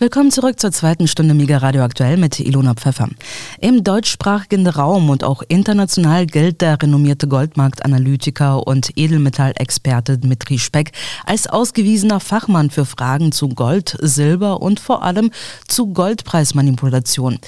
[0.00, 3.08] Willkommen zurück zur zweiten Stunde Mega Radio Aktuell mit Ilona Pfeffer.
[3.60, 10.92] Im deutschsprachigen Raum und auch international gilt der renommierte Goldmarktanalytiker und Edelmetallexperte Dmitri Speck
[11.26, 15.32] als ausgewiesener Fachmann für Fragen zu Gold, Silber und vor allem
[15.66, 17.40] zu Goldpreismanipulation.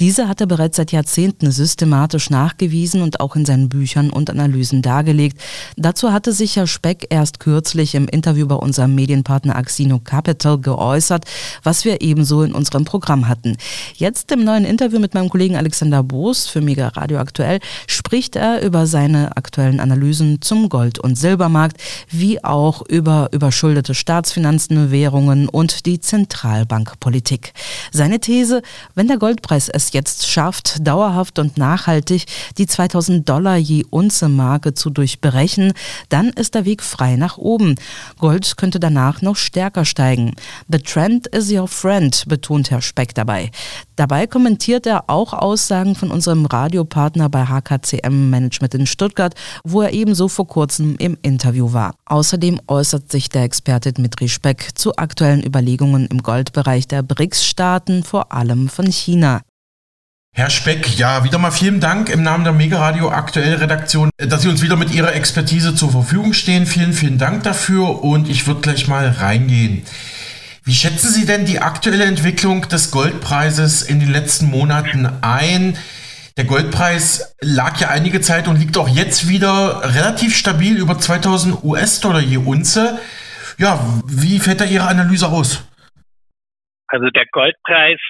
[0.00, 4.80] Diese hat er bereits seit Jahrzehnten systematisch nachgewiesen und auch in seinen Büchern und Analysen
[4.80, 5.38] dargelegt.
[5.76, 11.26] Dazu hatte sich Herr Speck erst kürzlich im Interview bei unserem Medienpartner Axino Capital geäußert,
[11.62, 13.56] was wir ebenso in unserem Programm hatten.
[13.94, 18.62] Jetzt im neuen Interview mit meinem Kollegen Alexander Boos für Mega Radio Aktuell spricht er
[18.62, 25.86] über seine aktuellen Analysen zum Gold- und Silbermarkt, wie auch über überschuldete Staatsfinanzen, Währungen und
[25.86, 27.52] die Zentralbankpolitik.
[27.92, 28.62] Seine These,
[28.94, 32.24] wenn der Goldpreis es jetzt schafft, dauerhaft und nachhaltig
[32.56, 35.72] die 2000 Dollar je Unze Marke zu durchbrechen,
[36.08, 37.74] dann ist der Weg frei nach oben.
[38.18, 40.34] Gold könnte danach noch stärker steigen.
[40.68, 41.87] The trend is your friend,
[42.26, 43.50] betont Herr Speck dabei.
[43.96, 49.92] Dabei kommentiert er auch Aussagen von unserem Radiopartner bei HKCM Management in Stuttgart, wo er
[49.92, 51.94] ebenso vor kurzem im Interview war.
[52.06, 58.32] Außerdem äußert sich der Experte Dmitri Speck zu aktuellen Überlegungen im Goldbereich der BRICS-Staaten, vor
[58.32, 59.40] allem von China.
[60.38, 64.42] Herr Speck, ja, wieder mal vielen Dank im Namen der Mega Radio Aktuell Redaktion, dass
[64.42, 66.64] Sie uns wieder mit Ihrer Expertise zur Verfügung stehen.
[66.66, 69.82] Vielen, vielen Dank dafür und ich würde gleich mal reingehen.
[70.68, 75.78] Wie schätzen Sie denn die aktuelle Entwicklung des Goldpreises in den letzten Monaten ein?
[76.36, 81.64] Der Goldpreis lag ja einige Zeit und liegt auch jetzt wieder relativ stabil über 2000
[81.64, 83.00] US-Dollar je Unze.
[83.56, 83.80] Ja,
[84.12, 85.66] wie fällt da Ihre Analyse aus?
[86.88, 88.00] Also der Goldpreis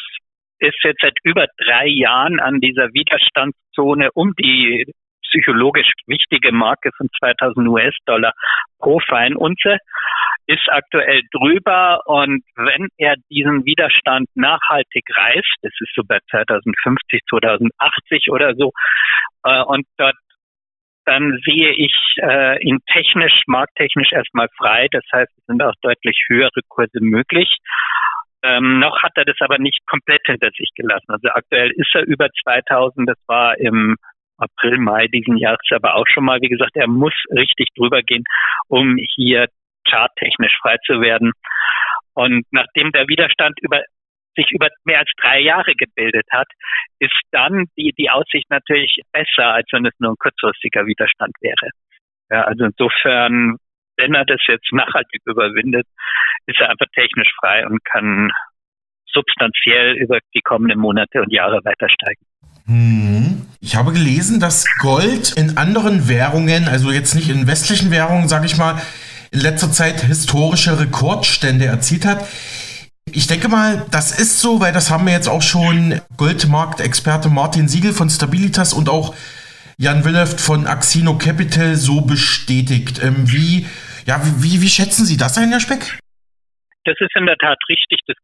[0.58, 4.92] ist jetzt seit über drei Jahren an dieser Widerstandszone um die
[5.30, 8.32] psychologisch wichtige Marke von 2000 US-Dollar
[8.78, 9.78] pro Feinunze
[10.46, 17.20] ist aktuell drüber und wenn er diesen Widerstand nachhaltig reißt, das ist so bei 2050,
[17.28, 18.72] 2080 oder so,
[19.44, 20.16] äh, und dort
[21.04, 24.88] dann sehe ich äh, ihn technisch, markttechnisch erstmal frei.
[24.90, 27.48] Das heißt, es sind auch deutlich höhere Kurse möglich.
[28.42, 31.08] Ähm, noch hat er das aber nicht komplett hinter sich gelassen.
[31.08, 33.08] Also aktuell ist er über 2000.
[33.08, 33.96] Das war im
[34.38, 36.40] April, Mai diesen Jahres aber auch schon mal.
[36.40, 38.24] Wie gesagt, er muss richtig drüber gehen,
[38.68, 39.46] um hier
[39.88, 41.32] charttechnisch frei zu werden.
[42.14, 43.82] Und nachdem der Widerstand über
[44.36, 46.46] sich über mehr als drei Jahre gebildet hat,
[47.00, 51.70] ist dann die, die Aussicht natürlich besser, als wenn es nur ein kurzfristiger Widerstand wäre.
[52.30, 53.56] Ja, also insofern,
[53.96, 55.86] wenn er das jetzt nachhaltig überwindet,
[56.46, 58.30] ist er einfach technisch frei und kann
[59.06, 62.24] substanziell über die kommenden Monate und Jahre weiter steigen.
[62.66, 63.17] Hm.
[63.68, 68.46] Ich habe gelesen, dass Gold in anderen Währungen, also jetzt nicht in westlichen Währungen, sage
[68.46, 68.80] ich mal,
[69.30, 72.26] in letzter Zeit historische Rekordstände erzielt hat.
[73.12, 77.68] Ich denke mal, das ist so, weil das haben wir jetzt auch schon Goldmarktexperte Martin
[77.68, 79.14] Siegel von Stabilitas und auch
[79.76, 83.02] Jan Willeft von Axino Capital so bestätigt.
[83.04, 83.66] Ähm, wie,
[84.06, 85.98] ja, wie, wie schätzen Sie das ein, Herr Speck?
[86.86, 88.00] Das ist in der Tat richtig.
[88.06, 88.16] Das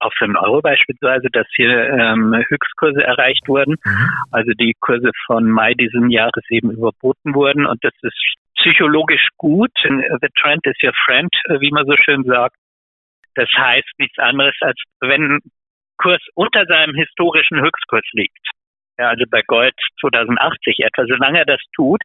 [0.00, 3.76] auch für den Euro beispielsweise, dass hier ähm, Höchstkurse erreicht wurden.
[3.84, 4.10] Mhm.
[4.30, 7.66] Also die Kurse von Mai diesen Jahres eben überboten wurden.
[7.66, 8.18] Und das ist
[8.56, 9.72] psychologisch gut.
[9.82, 12.56] The trend is your friend, wie man so schön sagt.
[13.34, 15.40] Das heißt nichts anderes, als wenn
[15.96, 18.48] Kurs unter seinem historischen Höchstkurs liegt.
[18.98, 21.06] Ja, also bei Gold 2080 etwa.
[21.06, 22.00] Solange er das tut,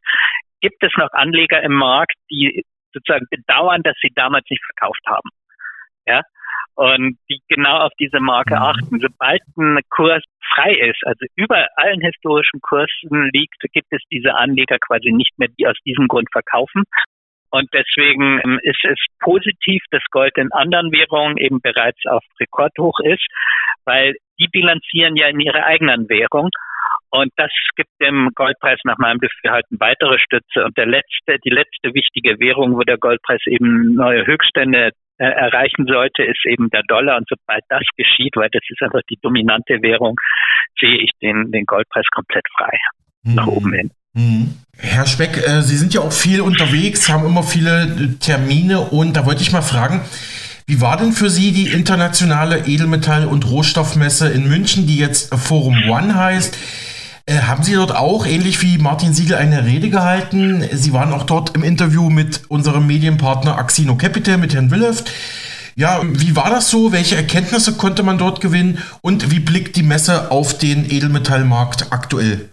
[0.62, 5.30] gibt es noch Anleger im Markt, die sozusagen bedauern, dass sie damals nicht verkauft haben.
[6.06, 6.22] Ja,
[6.76, 8.62] und die genau auf diese Marke mhm.
[8.62, 9.00] achten.
[9.00, 10.24] Sobald ein Kurs
[10.54, 15.50] frei ist, also über allen historischen Kursen liegt, gibt es diese Anleger quasi nicht mehr,
[15.58, 16.84] die aus diesem Grund verkaufen.
[17.52, 23.00] Und deswegen ähm, ist es positiv, dass Gold in anderen Währungen eben bereits auf Rekordhoch
[23.04, 23.26] ist,
[23.86, 26.50] weil die bilanzieren ja in ihrer eigenen Währung.
[27.12, 30.66] Und das gibt dem Goldpreis nach meinem Dafürhalten weitere Stütze.
[30.66, 35.86] Und der letzte, die letzte wichtige Währung, wo der Goldpreis eben neue Höchststände äh, erreichen
[35.88, 37.18] sollte, ist eben der Dollar.
[37.18, 40.16] Und sobald das geschieht, weil das ist einfach die dominante Währung,
[40.80, 42.78] sehe ich den, den Goldpreis komplett frei
[43.24, 43.36] mhm.
[43.36, 43.92] nach oben hin.
[44.14, 44.56] Mhm.
[44.78, 49.16] Herr Speck, äh, Sie sind ja auch viel unterwegs, haben immer viele äh, Termine und
[49.16, 50.02] da wollte ich mal fragen,
[50.66, 55.76] wie war denn für Sie die internationale Edelmetall- und Rohstoffmesse in München, die jetzt Forum
[55.90, 56.58] One heißt?
[57.26, 60.68] Äh, haben Sie dort auch, ähnlich wie Martin Siegel, eine Rede gehalten?
[60.74, 65.10] Sie waren auch dort im Interview mit unserem Medienpartner Axino Capital, mit Herrn Willeft.
[65.76, 66.92] Ja, wie war das so?
[66.92, 68.80] Welche Erkenntnisse konnte man dort gewinnen?
[69.02, 72.53] Und wie blickt die Messe auf den Edelmetallmarkt aktuell?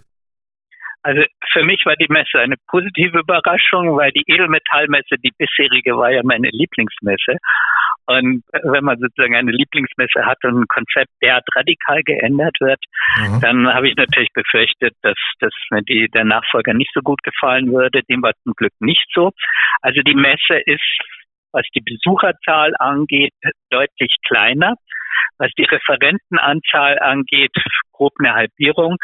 [1.03, 6.11] Also für mich war die Messe eine positive Überraschung, weil die Edelmetallmesse, die bisherige, war
[6.11, 7.37] ja meine Lieblingsmesse.
[8.05, 12.79] Und wenn man sozusagen eine Lieblingsmesse hat und ein Konzept derart radikal geändert wird,
[13.17, 13.39] mhm.
[13.41, 17.71] dann habe ich natürlich befürchtet, dass, dass mir die, der Nachfolger nicht so gut gefallen
[17.71, 18.01] würde.
[18.09, 19.31] Dem war zum Glück nicht so.
[19.81, 20.99] Also die Messe ist,
[21.51, 23.33] was die Besucherzahl angeht,
[23.69, 24.75] deutlich kleiner.
[25.37, 27.51] Was die Referentenanzahl angeht,
[27.91, 28.97] grob eine Halbierung.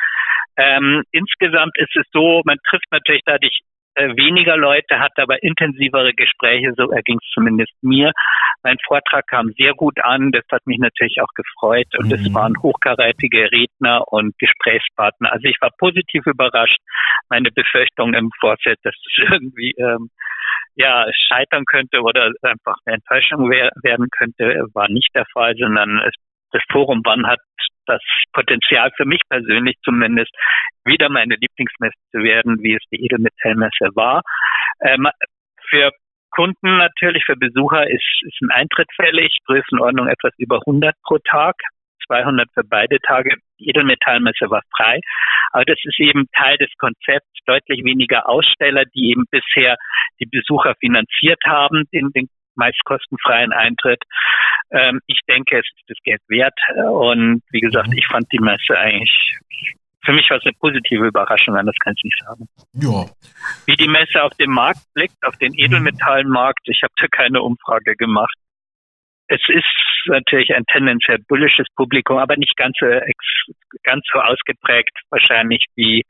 [0.57, 3.59] Ähm, insgesamt ist es so, man trifft natürlich dadurch
[3.97, 8.11] äh, weniger Leute, hat aber intensivere Gespräche, so erging es zumindest mir.
[8.63, 12.13] Mein Vortrag kam sehr gut an, das hat mich natürlich auch gefreut und mhm.
[12.13, 15.31] es waren hochkarätige Redner und Gesprächspartner.
[15.31, 16.77] Also ich war positiv überrascht.
[17.29, 20.09] Meine Befürchtung im Vorfeld, dass es irgendwie ähm,
[20.75, 26.13] ja scheitern könnte oder einfach eine Enttäuschung werden könnte, war nicht der Fall, sondern es
[26.51, 27.39] das Forum Wann hat
[27.87, 28.01] das
[28.33, 30.31] Potenzial für mich persönlich zumindest
[30.85, 34.21] wieder meine Lieblingsmesse zu werden, wie es die Edelmetallmesse war.
[34.81, 35.07] Ähm,
[35.69, 35.91] für
[36.31, 41.55] Kunden natürlich, für Besucher ist, ist ein Eintritt fällig, Größenordnung etwas über 100 pro Tag,
[42.07, 43.35] 200 für beide Tage.
[43.59, 44.99] Die Edelmetallmesse war frei,
[45.51, 47.27] aber das ist eben Teil des Konzepts.
[47.45, 49.77] Deutlich weniger Aussteller, die eben bisher
[50.19, 54.03] die Besucher finanziert haben, den, den meist kostenfreien Eintritt.
[54.71, 56.59] Ähm, ich denke, es ist das Geld wert.
[56.91, 57.97] Und wie gesagt, mhm.
[57.97, 59.37] ich fand die Messe eigentlich
[60.07, 62.47] für mich war es eine positive Überraschung, anders kann ich nicht sagen.
[62.71, 63.05] Ja.
[63.65, 67.93] Wie die Messe auf den Markt blickt, auf den Edelmetallmarkt, ich habe da keine Umfrage
[67.97, 68.33] gemacht.
[69.27, 69.65] Es ist
[70.05, 72.85] natürlich ein tendenziell bullisches Publikum, aber nicht ganz so,
[73.83, 76.03] ganz so ausgeprägt wahrscheinlich wie,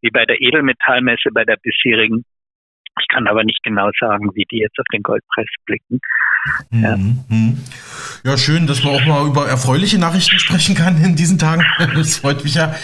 [0.00, 2.24] wie bei der Edelmetallmesse, bei der bisherigen.
[3.00, 6.00] Ich kann aber nicht genau sagen, wie die jetzt auf den Goldpreis blicken.
[6.72, 6.96] Ja.
[6.96, 7.58] Mhm.
[8.24, 11.64] ja, schön, dass man auch mal über erfreuliche Nachrichten sprechen kann in diesen Tagen.
[11.94, 12.74] Das freut mich ja.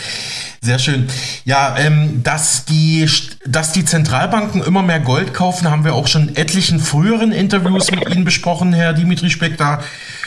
[0.60, 1.08] Sehr schön.
[1.44, 3.06] Ja, ähm, dass, die,
[3.46, 7.90] dass die Zentralbanken immer mehr Gold kaufen, haben wir auch schon in etlichen früheren Interviews
[7.90, 9.56] mit Ihnen besprochen, Herr Dimitri Speck.
[9.56, 9.82] Da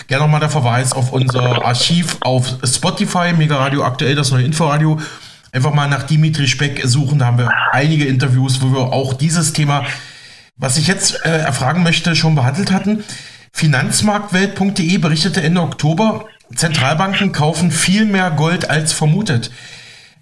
[0.08, 5.00] gerne nochmal der Verweis auf unser Archiv auf Spotify, Mega Radio aktuell, das neue Inforadio
[5.52, 7.20] einfach mal nach Dimitri Speck suchen.
[7.20, 9.86] Da haben wir einige Interviews, wo wir auch dieses Thema,
[10.58, 13.04] was ich jetzt äh, erfragen möchte, schon behandelt hatten.
[13.54, 16.26] Finanzmarktwelt.de berichtete Ende Oktober,
[16.56, 19.52] Zentralbanken kaufen viel mehr Gold als vermutet.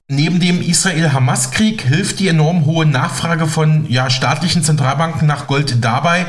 [0.08, 6.26] Neben dem Israel-Hamas-Krieg hilft die enorm hohe Nachfrage von ja, staatlichen Zentralbanken nach Gold dabei,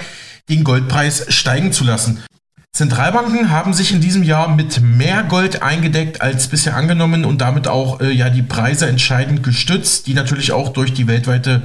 [0.50, 2.22] den Goldpreis steigen zu lassen.
[2.72, 7.66] Zentralbanken haben sich in diesem Jahr mit mehr Gold eingedeckt als bisher angenommen und damit
[7.68, 11.62] auch äh, ja die Preise entscheidend gestützt, die natürlich auch durch die weltweite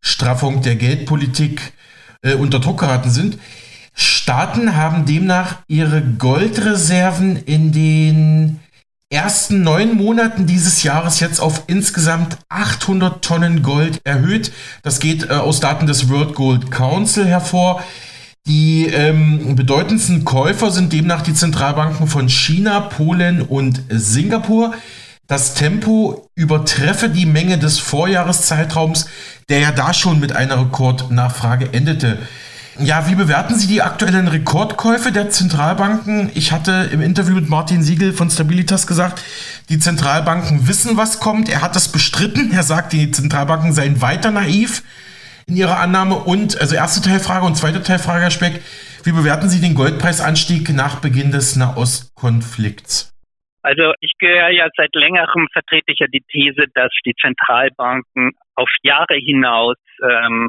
[0.00, 1.72] Straffung der Geldpolitik
[2.22, 3.38] äh, unter Druck geraten sind.
[3.94, 8.60] Staaten haben demnach ihre Goldreserven in den
[9.10, 14.52] ersten neun Monaten dieses Jahres jetzt auf insgesamt 800 Tonnen Gold erhöht.
[14.82, 17.82] Das geht äh, aus Daten des World Gold Council hervor.
[18.46, 24.74] Die ähm, bedeutendsten Käufer sind demnach die Zentralbanken von China, Polen und Singapur.
[25.28, 29.06] Das Tempo übertreffe die Menge des Vorjahreszeitraums,
[29.48, 32.18] der ja da schon mit einer Rekordnachfrage endete.
[32.80, 36.30] Ja, wie bewerten Sie die aktuellen Rekordkäufe der Zentralbanken?
[36.34, 39.22] Ich hatte im Interview mit Martin Siegel von Stabilitas gesagt,
[39.68, 41.48] die Zentralbanken wissen, was kommt.
[41.48, 42.50] Er hat das bestritten.
[42.50, 44.82] Er sagt, die Zentralbanken seien weiter naiv
[45.46, 46.16] in Ihrer Annahme?
[46.16, 48.62] Und, also erste Teilfrage und zweite Teilfrage, Herr Speck,
[49.04, 53.12] wie bewerten Sie den Goldpreisanstieg nach Beginn des Nahostkonflikts?
[53.62, 58.68] Also ich gehöre ja seit längerem vertrete ich ja die These, dass die Zentralbanken auf
[58.82, 60.48] Jahre hinaus ähm,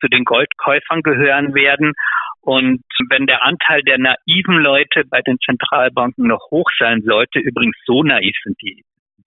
[0.00, 1.92] zu den Goldkäufern gehören werden.
[2.40, 7.76] Und wenn der Anteil der naiven Leute bei den Zentralbanken noch hoch sein sollte, übrigens
[7.86, 8.84] so naiv sind die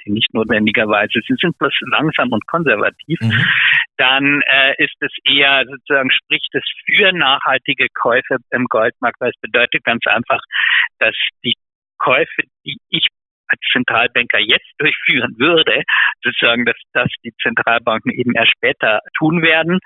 [0.08, 3.46] sie nicht notwendigerweise, sie sind bloß langsam und konservativ, mhm.
[3.98, 9.42] Dann äh, ist es eher sozusagen, spricht es für nachhaltige Käufe im Goldmarkt, weil es
[9.42, 10.42] bedeutet ganz einfach,
[11.00, 11.56] dass die
[11.98, 13.08] Käufe, die ich
[13.50, 15.84] als Zentralbanker jetzt durchführen würde,
[16.24, 19.80] sozusagen, dass das die Zentralbanken eben erst später tun werden.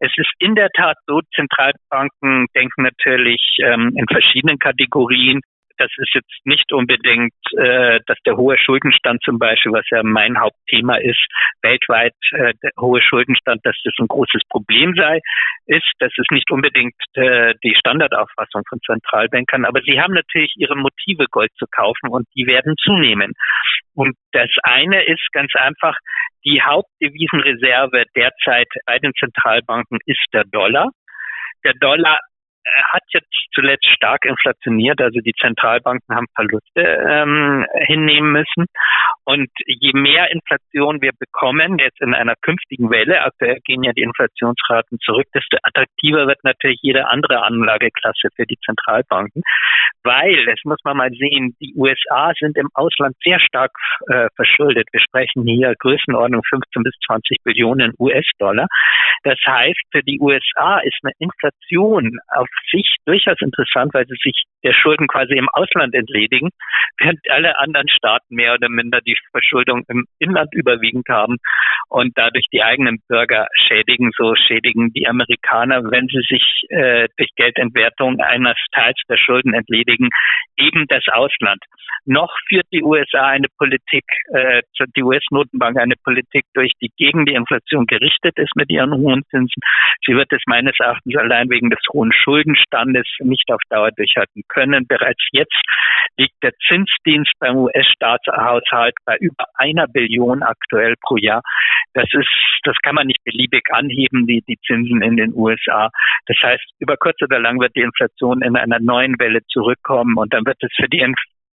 [0.00, 5.40] Es ist in der Tat so, Zentralbanken denken natürlich ähm, in verschiedenen Kategorien
[5.78, 10.38] das ist jetzt nicht unbedingt, äh, dass der hohe Schuldenstand zum Beispiel, was ja mein
[10.38, 11.24] Hauptthema ist,
[11.62, 15.20] weltweit äh, der hohe Schuldenstand, dass das ein großes Problem sei,
[15.66, 15.90] ist.
[15.98, 21.26] Das ist nicht unbedingt äh, die Standardauffassung von Zentralbankern, aber sie haben natürlich ihre Motive,
[21.30, 23.32] Gold zu kaufen und die werden zunehmen.
[23.94, 25.96] Und das eine ist ganz einfach,
[26.44, 30.90] die Hauptdevisenreserve derzeit bei den Zentralbanken ist der Dollar.
[31.64, 32.18] Der Dollar
[32.92, 38.66] hat jetzt zuletzt stark inflationiert, also die Zentralbanken haben Verluste ähm, hinnehmen müssen
[39.24, 44.02] Und je mehr Inflation wir bekommen, jetzt in einer künftigen Welle, aktuell gehen ja die
[44.02, 49.42] Inflationsraten zurück, desto attraktiver wird natürlich jede andere Anlageklasse für die Zentralbanken.
[50.02, 53.72] Weil, das muss man mal sehen, die USA sind im Ausland sehr stark
[54.08, 54.88] äh, verschuldet.
[54.92, 58.66] Wir sprechen hier Größenordnung 15 bis 20 Billionen US-Dollar.
[59.22, 64.44] Das heißt, für die USA ist eine Inflation auf sich durchaus interessant, weil sie sich
[64.64, 66.50] der Schulden quasi im Ausland entledigen,
[66.98, 71.36] während alle anderen Staaten mehr oder minder die Verschuldung im Inland überwiegend haben
[71.88, 74.10] und dadurch die eigenen Bürger schädigen.
[74.16, 80.08] So schädigen die Amerikaner, wenn sie sich äh, durch Geldentwertung eines Teils der Schulden entledigen,
[80.56, 81.62] eben das Ausland.
[82.06, 84.62] Noch führt die USA eine Politik, äh,
[84.96, 89.62] die US-Notenbank eine Politik durch, die gegen die Inflation gerichtet ist mit ihren hohen Zinsen.
[90.06, 94.86] Sie wird es meines Erachtens allein wegen des hohen Schuldenstandes nicht auf Dauer durchhalten können.
[94.86, 95.60] Bereits jetzt
[96.16, 101.42] liegt der Zinsdienst beim US-Staatshaushalt bei über einer Billion aktuell pro Jahr.
[101.94, 102.28] Das ist,
[102.64, 105.90] das kann man nicht beliebig anheben, die, die Zinsen in den USA.
[106.26, 110.32] Das heißt, über kurz oder lang wird die Inflation in einer neuen Welle zurückkommen und
[110.32, 111.00] dann wird es für die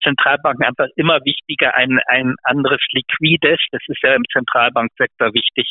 [0.02, 5.70] Zentralbanken einfach immer wichtiger, ein, ein anderes Liquides, das ist ja im Zentralbanksektor wichtig,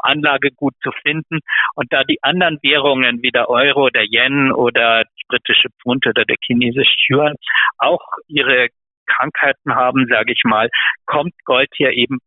[0.00, 1.40] Anlage gut zu finden.
[1.74, 6.36] Und da die anderen Währungen wie der Euro, der Yen oder britische Pfund oder der
[6.44, 7.34] chinesische Yuan
[7.78, 8.68] auch ihre
[9.06, 10.68] Krankheiten haben, sage ich mal,
[11.06, 12.18] kommt Gold hier eben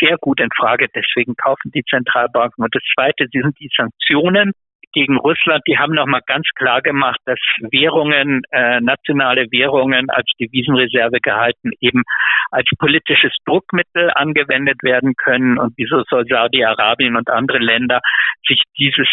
[0.00, 0.88] sehr gut in Frage.
[0.94, 2.64] Deswegen kaufen die Zentralbanken.
[2.64, 4.52] Und das Zweite, sind die Sanktionen
[4.94, 7.38] gegen Russland, die haben nochmal ganz klar gemacht, dass
[7.70, 12.02] Währungen, äh, nationale Währungen als Devisenreserve gehalten eben
[12.50, 15.58] als politisches Druckmittel angewendet werden können.
[15.58, 18.00] Und wieso soll Saudi-Arabien und andere Länder
[18.46, 19.08] sich dieses,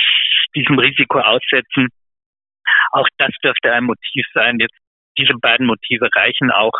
[0.56, 1.90] diesem Risiko aussetzen?
[2.92, 4.60] Auch das dürfte ein Motiv sein.
[4.60, 4.78] Jetzt
[5.18, 6.74] diese beiden Motive reichen auch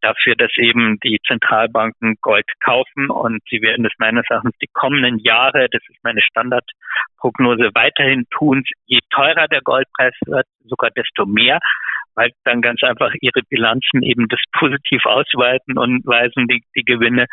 [0.00, 5.18] dafür, dass eben die Zentralbanken Gold kaufen und sie werden es meines Erachtens die kommenden
[5.18, 8.64] Jahre, das ist meine Standardprognose, weiterhin tun.
[8.86, 11.58] Je teurer der Goldpreis wird, sogar desto mehr,
[12.14, 17.26] weil dann ganz einfach ihre Bilanzen eben das positiv ausweiten und weisen die, die Gewinne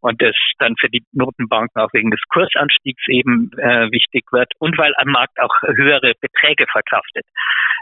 [0.00, 4.78] und das dann für die Notenbanken auch wegen des Kursanstiegs eben äh, wichtig wird und
[4.78, 7.26] weil am Markt auch höhere Beträge verkraftet.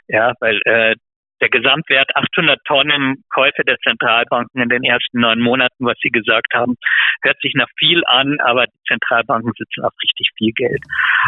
[0.08, 0.96] Ja, weil äh,
[1.40, 6.54] der Gesamtwert 800 Tonnen Käufe der Zentralbanken in den ersten neun Monaten, was Sie gesagt
[6.54, 6.76] haben,
[7.22, 10.82] hört sich nach viel an, aber die Zentralbanken sitzen auf richtig viel Geld.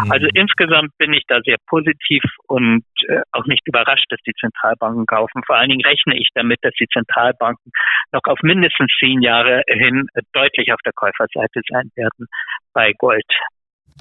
[0.04, 0.12] Mhm.
[0.12, 5.06] Also insgesamt bin ich da sehr positiv und äh, auch nicht überrascht, dass die Zentralbanken
[5.06, 5.42] kaufen.
[5.46, 7.72] Vor allen Dingen rechne ich damit, dass die Zentralbanken
[8.12, 12.26] noch auf mindestens zehn Jahre hin deutlich auf der Käuferseite sein werden
[12.72, 13.26] bei Gold.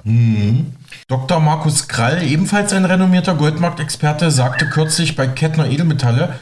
[0.04, 0.72] Mhm.
[1.08, 1.40] Dr.
[1.40, 6.38] Markus Krall, ebenfalls ein renommierter Goldmarktexperte, sagte kürzlich bei Kettner Edelmetalle,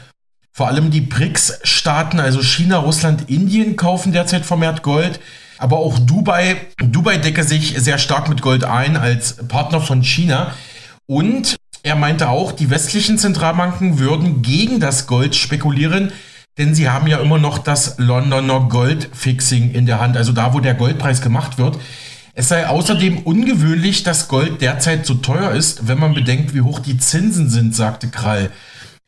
[0.51, 5.19] vor allem die BRICS-Staaten, also China, Russland, Indien, kaufen derzeit vermehrt Gold.
[5.57, 10.53] Aber auch Dubai, Dubai decke sich sehr stark mit Gold ein als Partner von China.
[11.05, 16.11] Und er meinte auch, die westlichen Zentralbanken würden gegen das Gold spekulieren,
[16.57, 20.59] denn sie haben ja immer noch das Londoner Goldfixing in der Hand, also da, wo
[20.59, 21.77] der Goldpreis gemacht wird.
[22.39, 26.79] Es sei außerdem ungewöhnlich, dass Gold derzeit so teuer ist, wenn man bedenkt, wie hoch
[26.79, 28.47] die Zinsen sind, sagte Krall.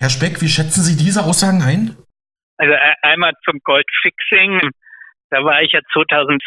[0.04, 1.96] Herr Speck, wie schätzen Sie diese Aussagen ein?
[2.60, 4.76] Also äh, einmal zum Goldfixing.
[5.32, 6.44] Da war ich ja 2001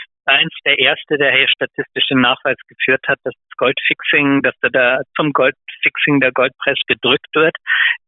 [0.68, 6.20] der Erste, der hier statistischen Nachweis geführt hat, dass das Goldfixing, dass da zum Goldfixing
[6.20, 7.56] der Goldpreis gedrückt wird.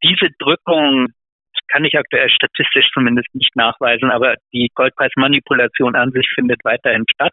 [0.04, 1.08] Diese Drückung
[1.72, 7.32] kann ich aktuell statistisch zumindest nicht nachweisen, aber die Goldpreismanipulation an sich findet weiterhin statt.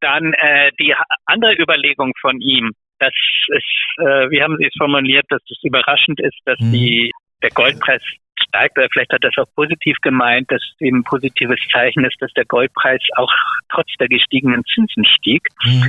[0.00, 3.14] Dann äh, die andere Überlegung von ihm, dass
[3.48, 3.64] es,
[3.98, 6.72] äh, wie haben Sie es formuliert, dass es überraschend ist, dass mhm.
[6.72, 7.12] die,
[7.42, 8.02] der Goldpreis
[8.38, 12.32] steigt, oder vielleicht hat das auch positiv gemeint, dass eben ein positives Zeichen ist, dass
[12.32, 13.32] der Goldpreis auch
[13.70, 15.42] trotz der gestiegenen Zinsen stieg.
[15.64, 15.84] Mhm.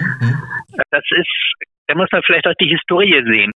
[0.90, 1.54] Das ist,
[1.88, 3.52] da muss man vielleicht auch die Historie sehen.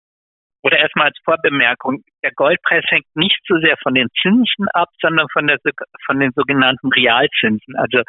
[0.63, 5.29] Oder erstmal als Vorbemerkung, der Goldpreis hängt nicht so sehr von den Zinsen ab, sondern
[5.33, 5.59] von, der,
[6.05, 8.03] von den sogenannten Realzinsen, also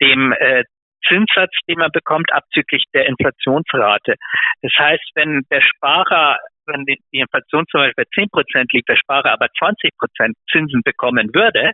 [0.00, 0.64] dem äh,
[1.08, 4.14] Zinssatz, den man bekommt, abzüglich der Inflationsrate.
[4.62, 8.96] Das heißt, wenn der Sparer, wenn die, Inflation zum Beispiel bei 10 Prozent liegt, der
[8.96, 11.72] Sparer aber 20 Prozent Zinsen bekommen würde,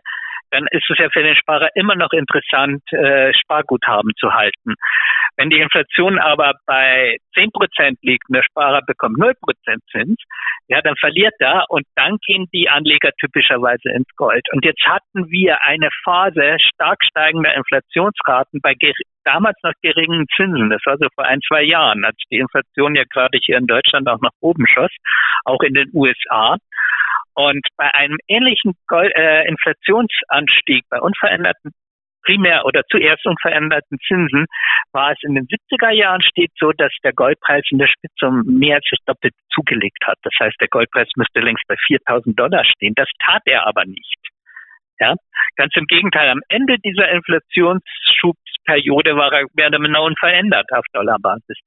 [0.51, 4.75] dann ist es ja für den Sparer immer noch interessant, äh, Sparguthaben zu halten.
[5.37, 10.17] Wenn die Inflation aber bei 10 Prozent liegt und der Sparer bekommt 0 Prozent Zins,
[10.67, 14.45] ja, dann verliert er und dann gehen die Anleger typischerweise ins Gold.
[14.53, 18.75] Und jetzt hatten wir eine Phase stark steigender Inflationsraten bei
[19.23, 20.69] damals noch geringen Zinsen.
[20.69, 24.07] Das war so vor ein, zwei Jahren, als die Inflation ja gerade hier in Deutschland
[24.07, 24.91] auch nach oben schoss,
[25.45, 26.57] auch in den USA.
[27.33, 31.71] Und bei einem ähnlichen äh, Inflationsanstieg, bei unveränderten
[32.25, 34.45] primär oder zuerst unveränderten Zinsen
[34.91, 38.43] war es in den 70er Jahren steht so, dass der Goldpreis in der Spitze um
[38.45, 40.17] mehr als das Doppelte zugelegt hat.
[40.23, 42.93] Das heißt, der Goldpreis müsste längst bei 4000 Dollar stehen.
[42.95, 44.17] Das tat er aber nicht.
[44.99, 45.15] Ja,
[45.55, 46.29] ganz im Gegenteil.
[46.29, 51.57] Am Ende dieser Inflationsschubsperiode war er mehr oder minder unverändert auf Dollarbasis.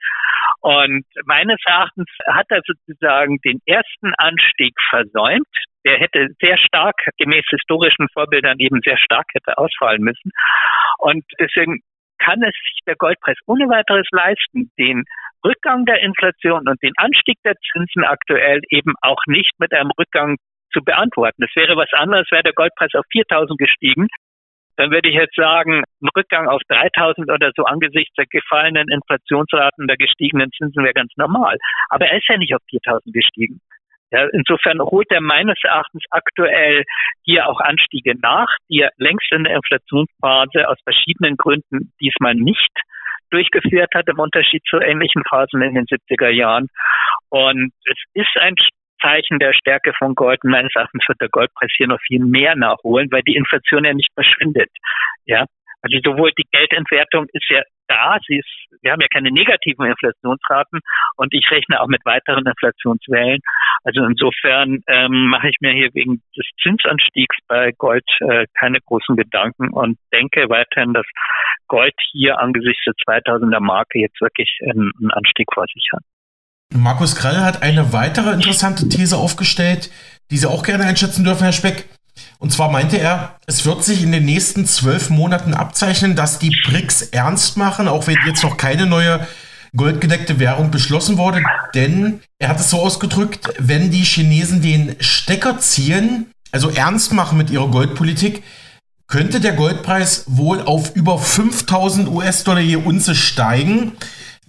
[0.61, 5.49] Und meines Erachtens hat er sozusagen den ersten Anstieg versäumt.
[5.84, 10.30] Der hätte sehr stark, gemäß historischen Vorbildern eben sehr stark hätte ausfallen müssen.
[10.98, 11.80] Und deswegen
[12.18, 15.04] kann es sich der Goldpreis ohne weiteres leisten, den
[15.44, 20.36] Rückgang der Inflation und den Anstieg der Zinsen aktuell eben auch nicht mit einem Rückgang
[20.72, 21.44] zu beantworten.
[21.44, 24.08] Es wäre was anderes, wäre der Goldpreis auf 4000 gestiegen.
[24.76, 29.86] Dann würde ich jetzt sagen, ein Rückgang auf 3000 oder so angesichts der gefallenen Inflationsraten,
[29.86, 31.58] der gestiegenen Zinsen wäre ganz normal.
[31.90, 33.60] Aber er ist ja nicht auf 4000 gestiegen.
[34.11, 36.84] Ja, insofern holt er meines Erachtens aktuell
[37.25, 42.70] hier auch Anstiege nach, die er längst in der Inflationsphase aus verschiedenen Gründen diesmal nicht
[43.30, 46.68] durchgeführt hat, im Unterschied zu ähnlichen Phasen in den 70er Jahren.
[47.30, 48.54] Und es ist ein
[49.00, 50.44] Zeichen der Stärke von Gold.
[50.44, 54.12] Meines Erachtens wird der Goldpreis hier noch viel mehr nachholen, weil die Inflation ja nicht
[54.14, 54.70] verschwindet.
[55.26, 55.46] Ja,
[55.84, 60.80] also sowohl die Geldentwertung ist ja da, sie ist, wir haben ja keine negativen Inflationsraten
[61.16, 63.40] und ich rechne auch mit weiteren Inflationswellen.
[63.84, 69.14] Also insofern ähm, mache ich mir hier wegen des Zinsanstiegs bei Gold äh, keine großen
[69.14, 71.04] Gedanken und denke weiterhin, dass
[71.68, 76.02] Gold hier angesichts der 2000er Marke jetzt wirklich einen, einen Anstieg vor sich hat.
[76.72, 79.90] Markus Krall hat eine weitere interessante These aufgestellt,
[80.30, 81.84] die Sie auch gerne einschätzen dürfen, Herr Speck.
[82.38, 86.56] Und zwar meinte er, es wird sich in den nächsten zwölf Monaten abzeichnen, dass die
[86.66, 89.26] BRICS ernst machen, auch wenn jetzt noch keine neue
[89.76, 91.42] goldgedeckte Währung beschlossen wurde.
[91.75, 97.38] Denn er hat es so ausgedrückt, wenn die Chinesen den Stecker ziehen, also ernst machen
[97.38, 98.42] mit ihrer Goldpolitik,
[99.06, 103.92] könnte der Goldpreis wohl auf über 5000 US-Dollar je Unze steigen.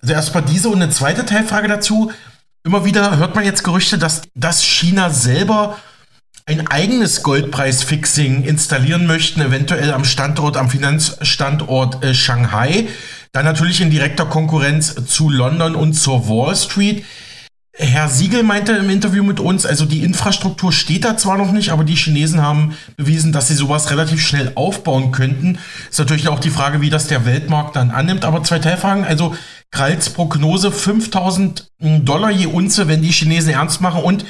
[0.02, 2.12] Also erstmal diese und eine zweite Teilfrage dazu.
[2.64, 5.78] Immer wieder hört man jetzt Gerüchte, dass, dass China selber
[6.48, 12.88] ein eigenes Goldpreisfixing installieren möchten, eventuell am Standort, am Finanzstandort äh, Shanghai.
[13.32, 17.04] Dann natürlich in direkter Konkurrenz zu London und zur Wall Street.
[17.78, 21.72] Herr Siegel meinte im Interview mit uns, also die Infrastruktur steht da zwar noch nicht,
[21.72, 25.58] aber die Chinesen haben bewiesen, dass sie sowas relativ schnell aufbauen könnten.
[25.90, 28.24] Ist natürlich auch die Frage, wie das der Weltmarkt dann annimmt.
[28.24, 29.04] Aber zwei Teilfragen.
[29.04, 29.36] Also
[29.72, 34.04] Kralls Prognose 5000 Dollar je Unze, wenn die Chinesen ernst machen.
[34.04, 34.26] Und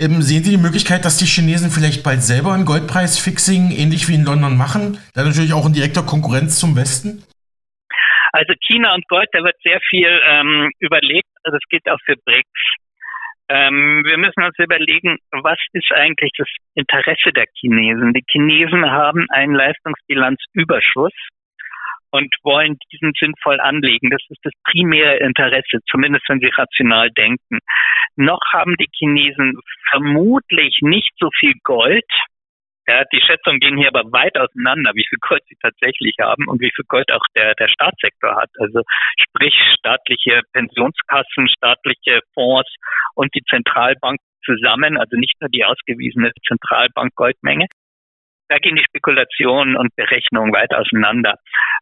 [0.00, 4.14] ähm, sehen Sie die Möglichkeit, dass die Chinesen vielleicht bald selber ein Goldpreisfixing ähnlich wie
[4.14, 4.98] in London machen?
[5.14, 7.22] Dann natürlich auch in direkter Konkurrenz zum Westen?
[8.32, 11.28] Also China und Gold, da wird sehr viel ähm, überlegt.
[11.44, 12.62] Also das gilt auch für BRICS.
[13.48, 18.12] Ähm, wir müssen uns überlegen, was ist eigentlich das Interesse der Chinesen?
[18.12, 21.12] Die Chinesen haben einen Leistungsbilanzüberschuss
[22.10, 24.10] und wollen diesen sinnvoll anlegen.
[24.10, 27.58] Das ist das primäre Interesse, zumindest wenn sie rational denken.
[28.16, 29.58] Noch haben die Chinesen
[29.90, 32.04] vermutlich nicht so viel Gold,
[32.88, 36.60] ja, die Schätzungen gehen hier aber weit auseinander, wie viel Gold sie tatsächlich haben und
[36.60, 38.50] wie viel Gold auch der, der Staatssektor hat.
[38.58, 38.82] Also
[39.18, 42.72] sprich staatliche Pensionskassen, staatliche Fonds
[43.14, 47.66] und die Zentralbank zusammen, also nicht nur die ausgewiesene Zentralbank Goldmenge.
[48.48, 51.34] Da gehen die Spekulationen und Berechnungen weit auseinander.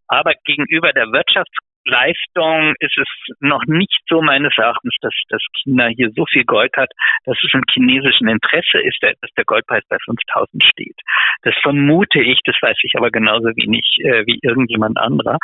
[0.08, 3.08] Aber gegenüber der Wirtschafts Leistung ist es
[3.40, 6.90] noch nicht so meines Erachtens, dass, dass China hier so viel Gold hat,
[7.24, 10.96] dass es im chinesischen Interesse ist, dass der Goldpreis bei 5000 steht.
[11.42, 15.38] Das vermute ich, das weiß ich aber genauso wenig äh, wie irgendjemand anderer.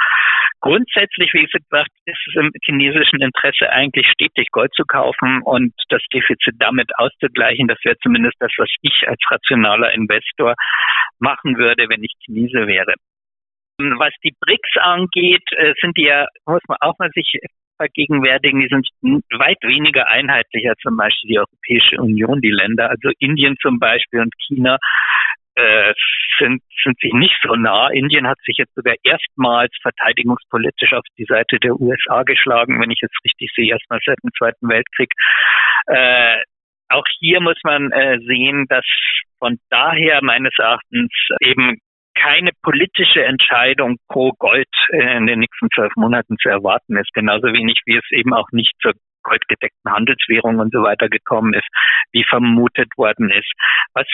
[0.60, 6.02] Grundsätzlich, wie gesagt, ist es im chinesischen Interesse eigentlich stetig Gold zu kaufen und das
[6.12, 7.68] Defizit damit auszugleichen.
[7.68, 10.54] Das wäre zumindest das, was ich als rationaler Investor
[11.18, 12.94] machen würde, wenn ich Chinese wäre.
[13.98, 17.38] Was die BRICS angeht, äh, sind die ja, muss man auch mal sich
[17.76, 18.86] vergegenwärtigen, die sind
[19.38, 22.90] weit weniger einheitlich als zum Beispiel die Europäische Union, die Länder.
[22.90, 24.76] Also Indien zum Beispiel und China
[25.54, 25.94] äh,
[26.38, 27.88] sind, sind sich nicht so nah.
[27.88, 33.00] Indien hat sich jetzt sogar erstmals verteidigungspolitisch auf die Seite der USA geschlagen, wenn ich
[33.02, 35.12] es richtig sehe, erstmal seit dem Zweiten Weltkrieg.
[35.86, 36.36] Äh,
[36.88, 38.84] auch hier muss man äh, sehen, dass
[39.38, 41.78] von daher meines Erachtens eben
[42.14, 47.12] keine politische Entscheidung pro Gold in den nächsten zwölf Monaten zu erwarten ist.
[47.14, 48.92] Genauso wenig wie es eben auch nicht zur
[49.22, 51.68] goldgedeckten Handelswährung und so weiter gekommen ist,
[52.12, 53.50] wie vermutet worden ist.
[53.94, 54.06] Was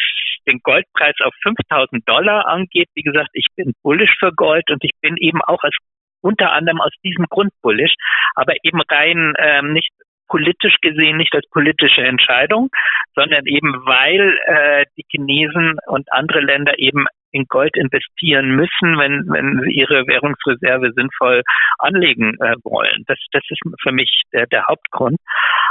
[0.47, 4.93] den Goldpreis auf 5000 Dollar angeht, wie gesagt, ich bin bullish für Gold und ich
[5.01, 5.77] bin eben auch als
[6.23, 7.95] unter anderem aus diesem Grund bullish,
[8.35, 9.91] aber eben rein ähm, nicht
[10.29, 12.69] politisch gesehen nicht als politische Entscheidung,
[13.15, 17.07] sondern eben weil äh, die Chinesen und andere Länder eben
[17.37, 21.43] in Gold investieren müssen, wenn, wenn sie ihre Währungsreserve sinnvoll
[21.79, 23.05] anlegen äh, wollen.
[23.07, 25.19] Das, das ist für mich der, der Hauptgrund.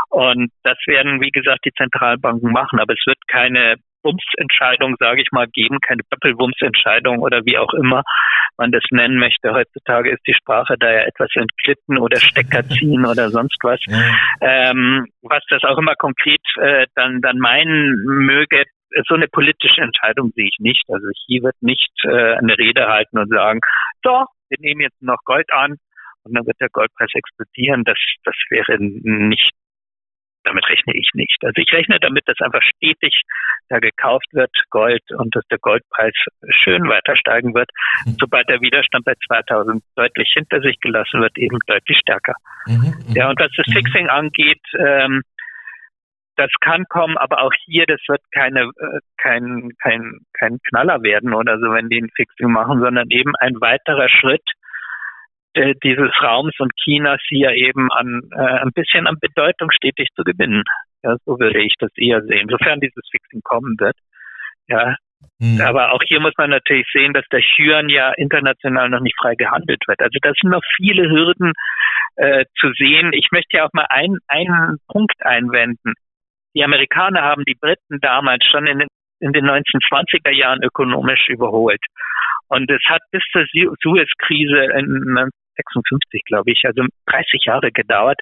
[0.09, 2.79] Und das werden, wie gesagt, die Zentralbanken machen.
[2.79, 8.03] Aber es wird keine Wumms-Entscheidung, sage ich mal, geben, keine Doppelwumms-Entscheidung oder wie auch immer
[8.57, 9.51] man das nennen möchte.
[9.51, 13.79] Heutzutage ist die Sprache da ja etwas entglitten oder Stecker ziehen oder sonst was.
[13.87, 13.97] Ja.
[14.41, 18.63] Ähm, was das auch immer konkret äh, dann, dann meinen möge,
[19.07, 20.83] so eine politische Entscheidung sehe ich nicht.
[20.89, 23.59] Also hier wird nicht äh, eine Rede halten und sagen,
[24.03, 25.77] so, wir nehmen jetzt noch Gold an
[26.23, 27.83] und dann wird der Goldpreis explodieren.
[27.83, 29.51] Das, das wäre nicht
[30.45, 31.37] damit rechne ich nicht.
[31.43, 33.13] Also ich rechne damit, dass einfach stetig
[33.67, 36.13] da gekauft wird, Gold, und dass der Goldpreis
[36.63, 37.69] schön weiter steigen wird,
[38.05, 38.15] mhm.
[38.19, 42.35] sobald der Widerstand bei 2000 deutlich hinter sich gelassen wird, eben deutlich stärker.
[42.67, 43.15] Mhm, mhm.
[43.15, 43.73] ja, und was das mhm.
[43.73, 45.23] Fixing angeht, ähm,
[46.35, 51.33] das kann kommen, aber auch hier, das wird keine, äh, kein, kein, kein Knaller werden
[51.33, 54.43] oder so, wenn die ein Fixing machen, sondern eben ein weiterer Schritt,
[55.53, 60.23] äh, dieses Raums und Chinas hier eben an äh, ein bisschen an Bedeutung stetig zu
[60.23, 60.63] gewinnen.
[61.03, 63.95] Ja, so würde ich das eher sehen, sofern dieses Fixing kommen wird.
[64.67, 64.95] Ja.
[65.39, 65.61] Hm.
[65.61, 69.35] Aber auch hier muss man natürlich sehen, dass der Yuan ja international noch nicht frei
[69.35, 70.01] gehandelt wird.
[70.01, 71.53] Also das sind noch viele Hürden
[72.15, 73.11] äh, zu sehen.
[73.13, 75.93] Ich möchte ja auch mal ein, einen Punkt einwenden.
[76.55, 78.87] Die Amerikaner haben die Briten damals schon in den,
[79.19, 81.83] in den 1920er Jahren ökonomisch überholt.
[82.47, 83.45] Und es hat bis zur
[83.81, 88.19] Suez-Krise in 56, glaube ich, also 30 Jahre gedauert,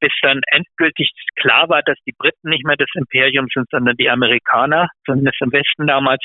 [0.00, 4.08] bis dann endgültig klar war, dass die Briten nicht mehr das Imperium sind, sondern die
[4.08, 6.22] Amerikaner, zumindest im Westen damals.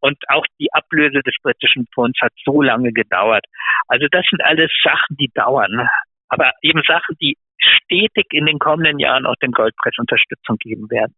[0.00, 3.44] Und auch die Ablöse des britischen Pfunds hat so lange gedauert.
[3.88, 5.88] Also das sind alles Sachen, die dauern.
[6.30, 11.14] Aber eben Sachen, die stetig in den kommenden Jahren auch dem Goldpreis Unterstützung geben werden.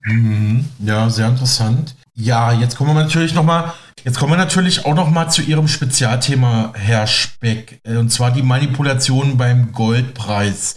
[0.00, 0.64] Mhm.
[0.80, 1.96] Ja, sehr interessant.
[2.14, 3.72] Ja, jetzt kommen wir natürlich noch mal,
[4.04, 8.30] jetzt kommen wir natürlich auch noch mal zu Ihrem Spezialthema, Herr Speck, äh, und zwar
[8.32, 10.76] die Manipulation beim Goldpreis.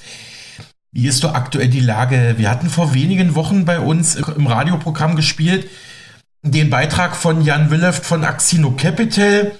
[0.92, 2.36] Wie ist doch aktuell die Lage?
[2.38, 5.70] Wir hatten vor wenigen Wochen bei uns im Radioprogramm gespielt
[6.44, 9.52] den Beitrag von Jan Willeft von Axino Capital.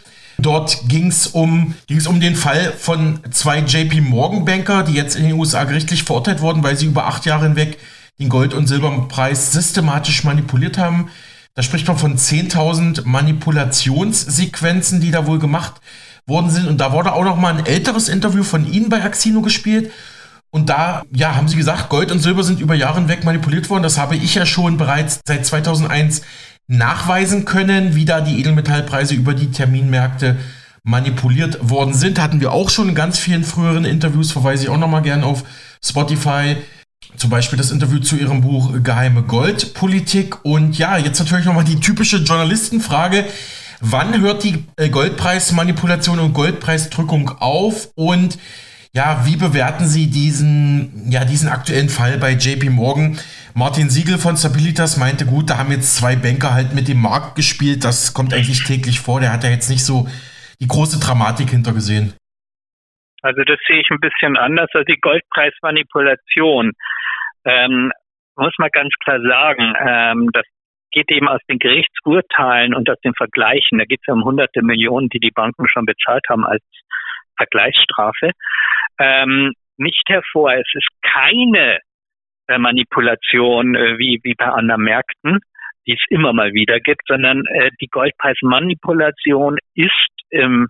[0.42, 5.16] Dort ging es um, ging's um den Fall von zwei JP Morgan Banker, die jetzt
[5.16, 7.78] in den USA gerichtlich verurteilt wurden, weil sie über acht Jahre hinweg
[8.20, 11.10] den Gold- und Silberpreis systematisch manipuliert haben.
[11.54, 15.82] Da spricht man von 10.000 Manipulationssequenzen, die da wohl gemacht
[16.26, 16.68] worden sind.
[16.68, 19.92] Und da wurde auch noch mal ein älteres Interview von Ihnen bei Axino gespielt.
[20.50, 23.84] Und da, ja, haben Sie gesagt, Gold und Silber sind über Jahre hinweg manipuliert worden.
[23.84, 26.22] Das habe ich ja schon bereits seit 2001
[26.72, 30.38] nachweisen können, wie da die Edelmetallpreise über die Terminmärkte
[30.84, 32.20] manipuliert worden sind.
[32.20, 35.24] Hatten wir auch schon in ganz vielen früheren Interviews, verweise ich auch noch mal gern
[35.24, 35.44] auf
[35.84, 36.56] Spotify
[37.18, 40.46] zum Beispiel das Interview zu ihrem Buch Geheime Goldpolitik.
[40.46, 43.26] Und ja, jetzt natürlich nochmal die typische Journalistenfrage.
[43.82, 47.90] Wann hört die äh, Goldpreismanipulation und Goldpreisdrückung auf?
[47.96, 48.38] Und
[48.94, 53.18] ja, wie bewerten Sie diesen, ja, diesen aktuellen Fall bei JP Morgan?
[53.54, 57.36] Martin Siegel von Stabilitas meinte, gut, da haben jetzt zwei Banker halt mit dem Markt
[57.36, 57.84] gespielt.
[57.84, 59.20] Das kommt eigentlich täglich vor.
[59.20, 60.08] Der hat ja jetzt nicht so
[60.62, 62.14] die große Dramatik hintergesehen.
[63.22, 66.72] Also das sehe ich ein bisschen anders als die Goldpreismanipulation.
[67.46, 67.92] Ähm,
[68.36, 70.46] muss man ganz klar sagen, ähm, das
[70.92, 73.80] geht eben aus den Gerichtsurteilen und aus den Vergleichen.
[73.80, 76.64] Da geht es ja um hunderte Millionen, die die Banken schon bezahlt haben als
[77.38, 78.32] Vergleichsstrafe.
[79.00, 80.54] Ähm, nicht hervor.
[80.54, 81.80] Es ist keine
[82.48, 85.40] äh, Manipulation äh, wie, wie bei anderen Märkten,
[85.88, 90.68] die es immer mal wieder gibt, sondern äh, die Goldpreismanipulation ist im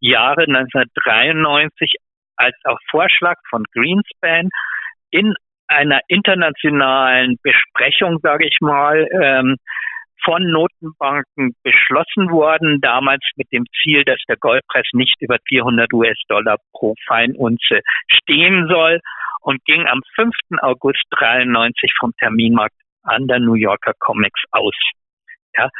[0.00, 1.94] Jahre 1993
[2.36, 4.48] als auch Vorschlag von Greenspan
[5.10, 5.34] in
[5.66, 9.56] einer internationalen Besprechung, sage ich mal, ähm,
[10.24, 16.56] von Notenbanken beschlossen worden, damals mit dem Ziel, dass der Goldpreis nicht über 400 US-Dollar
[16.72, 19.00] pro Feinunze stehen soll
[19.40, 20.34] und ging am 5.
[20.60, 24.74] August 93 vom Terminmarkt an der New Yorker Comics aus.
[25.56, 25.70] Ja.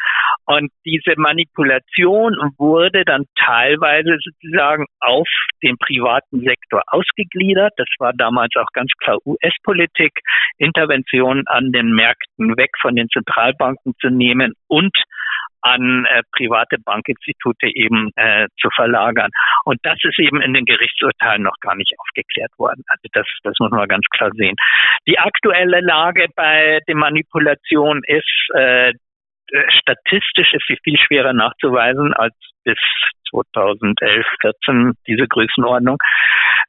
[0.46, 5.28] Und diese Manipulation wurde dann teilweise sozusagen auf
[5.62, 7.74] den privaten Sektor ausgegliedert.
[7.76, 10.12] Das war damals auch ganz klar US-Politik,
[10.56, 14.96] Interventionen an den Märkten weg von den Zentralbanken zu nehmen und
[15.68, 19.31] an äh, private Bankinstitute eben äh, zu verlagern.
[19.64, 22.83] Und das ist eben in den Gerichtsurteilen noch gar nicht aufgeklärt worden.
[22.88, 24.57] Also das, das muss man ganz klar sehen.
[25.07, 28.92] Die aktuelle Lage bei den Manipulationen ist, äh,
[29.81, 32.78] statistisch ist sie viel schwerer nachzuweisen als bis
[33.31, 35.98] 2011, 14 diese Größenordnung.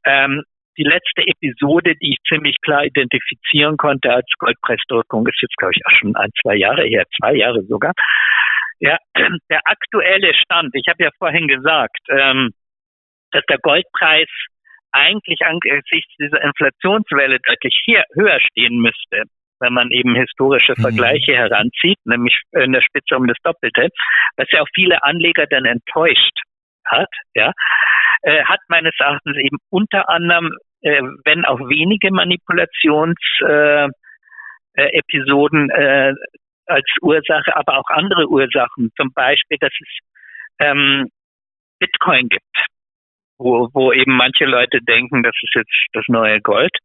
[0.05, 0.43] Ähm,
[0.77, 5.85] die letzte Episode, die ich ziemlich klar identifizieren konnte als Goldpreisdrückung, ist jetzt, glaube ich,
[5.85, 7.91] auch schon ein, zwei Jahre her, zwei Jahre sogar.
[8.79, 8.97] Ja,
[9.49, 12.51] der aktuelle Stand, ich habe ja vorhin gesagt, ähm,
[13.31, 14.29] dass der Goldpreis
[14.91, 19.23] eigentlich angesichts dieser Inflationswelle deutlich hier, höher stehen müsste,
[19.59, 20.81] wenn man eben historische mhm.
[20.81, 21.37] Vergleiche mhm.
[21.37, 23.89] heranzieht, nämlich in der Spitze um das Doppelte,
[24.37, 26.39] was ja auch viele Anleger dann enttäuscht
[26.85, 27.51] hat, ja,
[28.23, 33.93] äh, hat meines Erachtens eben unter anderem, äh, wenn auch wenige Manipulationsepisoden
[34.75, 36.13] äh, Episoden, äh,
[36.69, 39.97] als Ursache, aber auch andere Ursachen, zum Beispiel, dass es
[40.59, 41.09] ähm,
[41.79, 42.69] Bitcoin gibt
[43.39, 46.75] wo, wo eben manche Leute denken, das ist jetzt das neue Gold.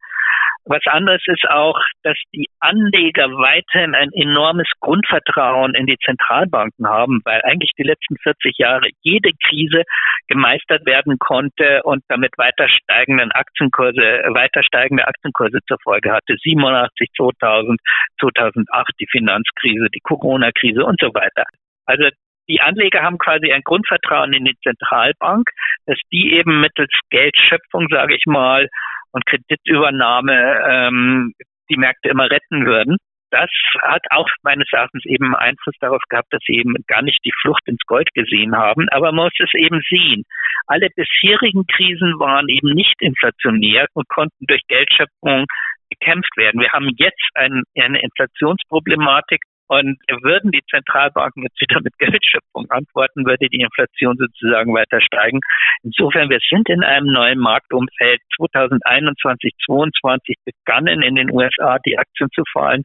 [0.66, 7.20] Was anderes ist auch, dass die Anleger weiterhin ein enormes Grundvertrauen in die Zentralbanken haben,
[7.24, 9.82] weil eigentlich die letzten 40 Jahre jede Krise
[10.26, 16.34] gemeistert werden konnte und damit weiter steigenden Aktienkurse, weiter steigende Aktienkurse zur Folge hatte.
[16.42, 17.78] 87, 2000,
[18.20, 21.44] 2008 die Finanzkrise, die Corona-Krise und so weiter.
[21.84, 22.08] Also
[22.48, 25.48] die Anleger haben quasi ein Grundvertrauen in die Zentralbank,
[25.86, 28.68] dass die eben mittels Geldschöpfung, sage ich mal,
[29.14, 31.32] und Kreditübernahme ähm,
[31.70, 32.96] die Märkte immer retten würden.
[33.30, 33.50] Das
[33.82, 37.66] hat auch meines Erachtens eben Einfluss darauf gehabt, dass sie eben gar nicht die Flucht
[37.66, 38.86] ins Gold gesehen haben.
[38.90, 40.24] Aber man muss es eben sehen.
[40.66, 45.46] Alle bisherigen Krisen waren eben nicht inflationär und konnten durch Geldschöpfung
[45.90, 46.60] bekämpft werden.
[46.60, 53.24] Wir haben jetzt ein, eine Inflationsproblematik, und würden die Zentralbanken jetzt wieder mit Geldschöpfung antworten,
[53.24, 55.40] würde die Inflation sozusagen weiter steigen.
[55.82, 58.20] Insofern, wir sind in einem neuen Marktumfeld.
[58.36, 62.82] 2021, 2022 begannen in den USA die Aktien zu fallen.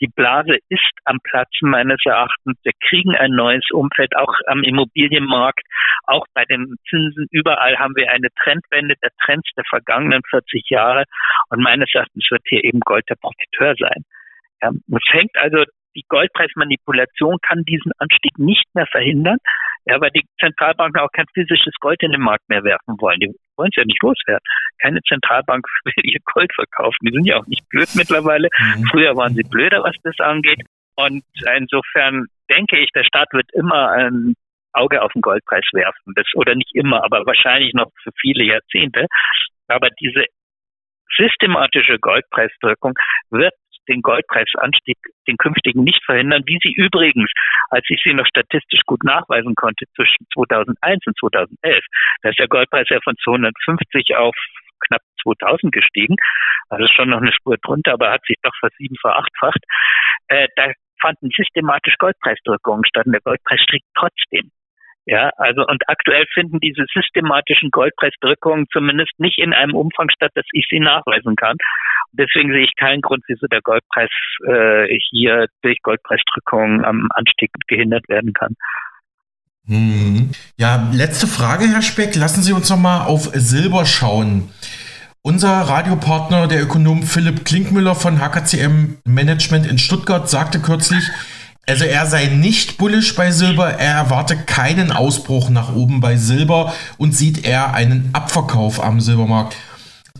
[0.00, 2.58] Die Blase ist am Platzen meines Erachtens.
[2.62, 5.62] Wir kriegen ein neues Umfeld, auch am Immobilienmarkt,
[6.04, 7.26] auch bei den Zinsen.
[7.30, 11.04] Überall haben wir eine Trendwende der Trends der vergangenen 40 Jahre.
[11.50, 14.04] Und meines Erachtens wird hier eben Gold der Profiteur sein.
[14.62, 19.38] Ja, es hängt also die Goldpreismanipulation kann diesen Anstieg nicht mehr verhindern,
[19.84, 23.18] ja, weil die Zentralbanken auch kein physisches Gold in den Markt mehr werfen wollen.
[23.20, 24.44] Die wollen es ja nicht loswerden.
[24.80, 26.98] Keine Zentralbank will ihr Gold verkaufen.
[27.02, 28.48] Die sind ja auch nicht blöd mittlerweile.
[28.58, 28.86] Mhm.
[28.90, 30.62] Früher waren sie blöder, was das angeht.
[30.94, 31.24] Und
[31.56, 34.34] insofern denke ich, der Staat wird immer ein
[34.72, 36.12] Auge auf den Goldpreis werfen.
[36.14, 39.06] Das, oder nicht immer, aber wahrscheinlich noch für viele Jahrzehnte.
[39.68, 40.24] Aber diese
[41.16, 42.94] systematische Goldpreisdrückung
[43.30, 43.54] wird
[43.88, 47.30] den Goldpreisanstieg, den künftigen nicht verhindern, wie sie übrigens,
[47.70, 51.84] als ich sie noch statistisch gut nachweisen konnte, zwischen 2001 und 2011,
[52.22, 54.34] da ist der Goldpreis ja von 250 auf
[54.86, 56.16] knapp 2000 gestiegen,
[56.68, 59.60] also schon noch eine Spur drunter, aber hat sich doch versieben, verachtfacht.
[60.28, 64.50] Äh, da fanden systematisch Goldpreisdrückungen statt und der Goldpreis stieg trotzdem.
[65.04, 70.46] Ja, also und aktuell finden diese systematischen Goldpreisdrückungen zumindest nicht in einem Umfang statt, dass
[70.52, 71.56] ich sie nachweisen kann.
[72.12, 74.10] Deswegen sehe ich keinen Grund, wieso der Goldpreis
[74.46, 78.54] äh, hier durch Goldpreisdrückungen am Anstieg gehindert werden kann.
[79.66, 80.30] Hm.
[80.56, 82.14] Ja, letzte Frage, Herr Speck.
[82.14, 84.50] Lassen Sie uns noch mal auf Silber schauen.
[85.22, 91.04] Unser Radiopartner, der Ökonom Philipp Klinkmüller von HKCM Management in Stuttgart, sagte kürzlich,
[91.68, 96.72] also er sei nicht bullisch bei Silber, er erwarte keinen Ausbruch nach oben bei Silber
[96.98, 99.56] und sieht eher einen Abverkauf am Silbermarkt.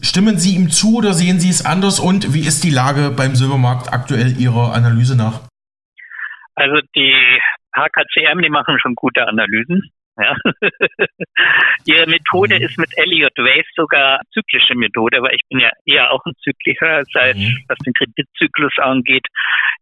[0.00, 3.35] Stimmen Sie ihm zu oder sehen Sie es anders und wie ist die Lage beim
[3.35, 5.42] Silbermarkt aktuell Ihrer Analyse nach?
[6.55, 7.14] Also die
[7.74, 9.90] HKCM, die machen schon gute Analysen.
[10.18, 10.37] Ja.
[11.87, 12.62] Ihre Methode mhm.
[12.62, 17.03] ist mit Elliott Wave sogar zyklische Methode, weil ich bin ja eher auch ein Zykliker,
[17.12, 17.40] sei mhm.
[17.40, 19.27] es was den Kreditzyklus angeht,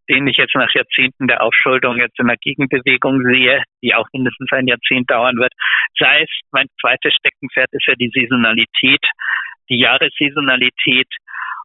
[0.09, 4.51] den ich jetzt nach Jahrzehnten der Aufschuldung jetzt in der Gegenbewegung sehe, die auch mindestens
[4.53, 5.53] ein Jahrzehnt dauern wird.
[5.99, 9.05] Sei es, mein zweites Steckenpferd ist ja die Saisonalität,
[9.69, 11.09] die Jahressaisonalität.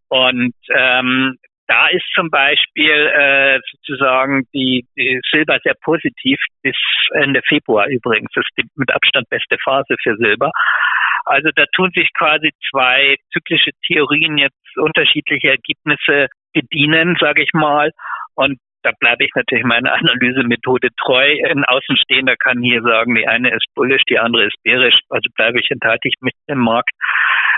[0.07, 6.75] Und ähm, da ist zum Beispiel äh, sozusagen die, die Silber sehr positiv bis
[7.13, 8.29] Ende Februar übrigens.
[8.35, 10.51] Das ist die mit Abstand beste Phase für Silber.
[11.25, 17.91] Also da tun sich quasi zwei zyklische Theorien jetzt unterschiedliche Ergebnisse bedienen, sage ich mal.
[18.35, 21.35] Und da bleibe ich natürlich meiner Analysemethode treu.
[21.49, 24.99] Ein Außenstehender kann hier sagen, die eine ist bullish, die andere ist bärisch.
[25.09, 26.91] Also bleibe ich, enthalte ich mich im Markt.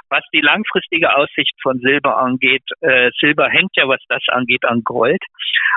[0.10, 4.82] Was die langfristige Aussicht von Silber angeht, äh, Silber hängt ja, was das angeht, an
[4.84, 5.22] Gold.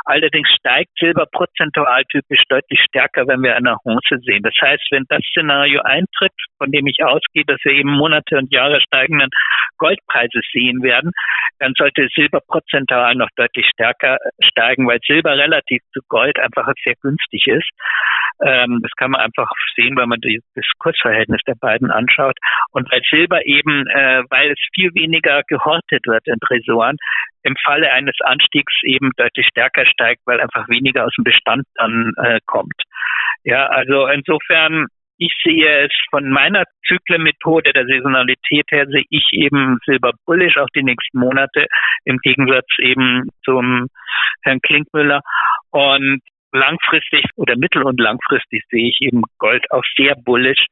[0.04, 4.42] Allerdings steigt Silber prozentual typisch deutlich stärker, wenn wir eine Honce sehen.
[4.42, 8.52] Das heißt, wenn das Szenario eintritt, von dem ich ausgehe, dass wir eben Monate und
[8.52, 9.30] Jahre steigenden
[9.78, 11.12] Goldpreise sehen werden,
[11.58, 16.94] dann sollte Silber prozentual noch deutlich stärker steigen, weil Silber relativ zu Gold einfach sehr
[17.02, 17.68] günstig ist.
[18.42, 22.36] Ähm, das kann man einfach sehen, wenn man das Kursverhältnis der beiden anschaut.
[22.72, 26.96] Und weil Silber eben, äh, weil es viel weniger gehortet wird in Tresoren,
[27.42, 32.12] im Falle eines Anstiegs eben deutlich stärker steigt, weil einfach weniger aus dem Bestand dann
[32.16, 32.82] äh, kommt.
[33.44, 34.86] Ja, also insofern,
[35.20, 40.70] ich sehe es von meiner Zyklenmethode der Saisonalität her, sehe ich eben Silber bullish auch
[40.74, 41.66] die nächsten Monate,
[42.06, 43.88] im Gegensatz eben zum
[44.42, 45.20] Herrn Klinkmüller.
[45.72, 50.64] Und langfristig oder mittel- und langfristig sehe ich eben Gold auch sehr bullish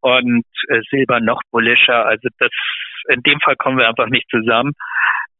[0.00, 2.06] und äh, Silber noch bullischer.
[2.06, 2.50] Also das,
[3.08, 4.74] in dem Fall kommen wir einfach nicht zusammen.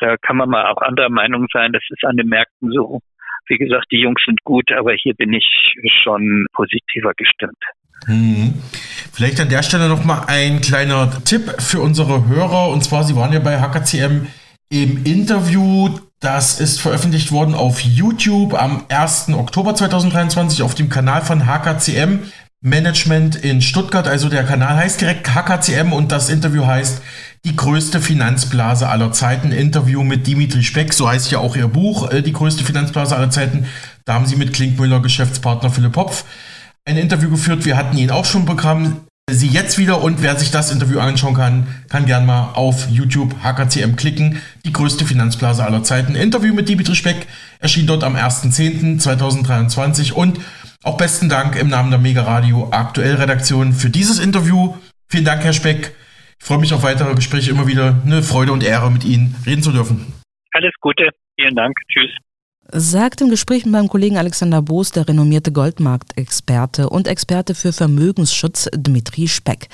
[0.00, 1.72] Da kann man mal auch anderer Meinung sein.
[1.72, 2.98] Das ist an den Märkten so.
[3.46, 7.62] Wie gesagt, die Jungs sind gut, aber hier bin ich schon positiver gestimmt.
[8.06, 8.54] Hm.
[9.12, 12.68] Vielleicht an der Stelle noch mal ein kleiner Tipp für unsere Hörer.
[12.68, 14.26] Und zwar, Sie waren ja bei HKCM
[14.70, 15.98] im Interview.
[16.20, 19.30] Das ist veröffentlicht worden auf YouTube am 1.
[19.30, 22.20] Oktober 2023 auf dem Kanal von HKCM
[22.62, 24.06] Management in Stuttgart.
[24.06, 27.02] Also der Kanal heißt direkt HKCM und das Interview heißt
[27.44, 29.50] Die größte Finanzblase aller Zeiten.
[29.50, 33.30] Interview mit Dimitri Speck, so heißt ja auch ihr Buch, äh, Die größte Finanzblase aller
[33.30, 33.66] Zeiten.
[34.04, 36.24] Da haben sie mit Klinkmüller Geschäftspartner Philipp Hopf
[36.84, 37.64] ein Interview geführt.
[37.64, 39.06] Wir hatten ihn auch schon bekommen.
[39.30, 43.36] Sie jetzt wieder und wer sich das Interview anschauen kann, kann gern mal auf YouTube
[43.42, 44.42] HKCM klicken.
[44.64, 46.16] Die größte Finanzblase aller Zeiten.
[46.16, 47.28] Interview mit Dimitri Speck
[47.60, 50.40] erschien dort am 1.10.2023 und
[50.82, 54.74] auch besten Dank im Namen der Mega Radio Aktuell Redaktion für dieses Interview.
[55.08, 55.94] Vielen Dank, Herr Speck.
[56.40, 57.52] Ich freue mich auf weitere Gespräche.
[57.52, 60.12] Immer wieder eine Freude und Ehre, mit Ihnen reden zu dürfen.
[60.50, 61.10] Alles Gute.
[61.36, 61.76] Vielen Dank.
[61.88, 62.10] Tschüss
[62.72, 68.68] sagt im Gespräch mit meinem Kollegen Alexander Boos der renommierte Goldmarktexperte und Experte für Vermögensschutz
[68.74, 69.68] Dmitri Speck.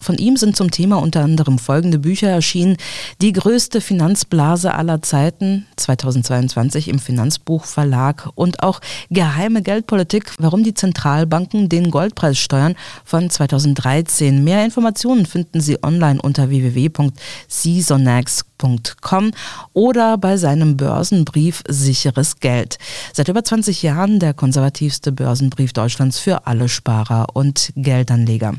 [0.00, 2.76] Von ihm sind zum Thema unter anderem folgende Bücher erschienen.
[3.20, 11.70] Die größte Finanzblase aller Zeiten 2022 im Finanzbuchverlag und auch Geheime Geldpolitik, warum die Zentralbanken
[11.70, 14.44] den Goldpreis steuern von 2013.
[14.44, 18.51] Mehr Informationen finden Sie online unter www.seasonax.com
[19.72, 22.78] oder bei seinem Börsenbrief Sicheres Geld.
[23.12, 28.54] Seit über 20 Jahren der konservativste Börsenbrief Deutschlands für alle Sparer und Geldanleger.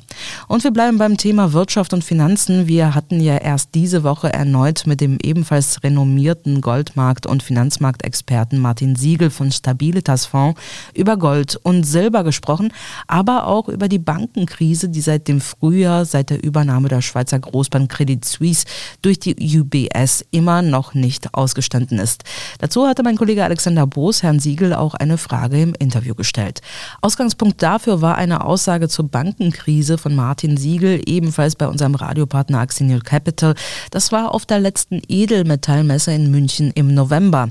[0.48, 2.68] Und wir bleiben beim Thema Wirtschaft und Finanzen.
[2.68, 8.96] Wir hatten ja erst diese Woche erneut mit dem ebenfalls renommierten Goldmarkt- und Finanzmarktexperten Martin
[8.96, 10.60] Siegel von Stabilitas Fonds
[10.94, 12.74] über Gold und Silber gesprochen,
[13.08, 17.90] aber auch über die Bankenkrise, die seit dem Frühjahr, seit der Übernahme der Schweizer Großbank
[17.90, 18.66] Credit Suisse
[19.02, 22.24] durch die UBS es immer noch nicht ausgestanden ist.
[22.60, 26.62] Dazu hatte mein Kollege Alexander Boos Herrn Siegel auch eine Frage im Interview gestellt.
[27.02, 33.02] Ausgangspunkt dafür war eine Aussage zur Bankenkrise von Martin Siegel, ebenfalls bei unserem Radiopartner Axinial
[33.02, 33.56] Capital.
[33.92, 37.50] Das war auf der letzten Edelmetallmesse in München im November.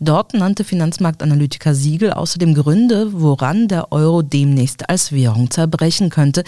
[0.00, 6.44] Dort nannte Finanzmarktanalytiker Siegel außerdem Gründe, woran der Euro demnächst als Währung zerbrechen könnte.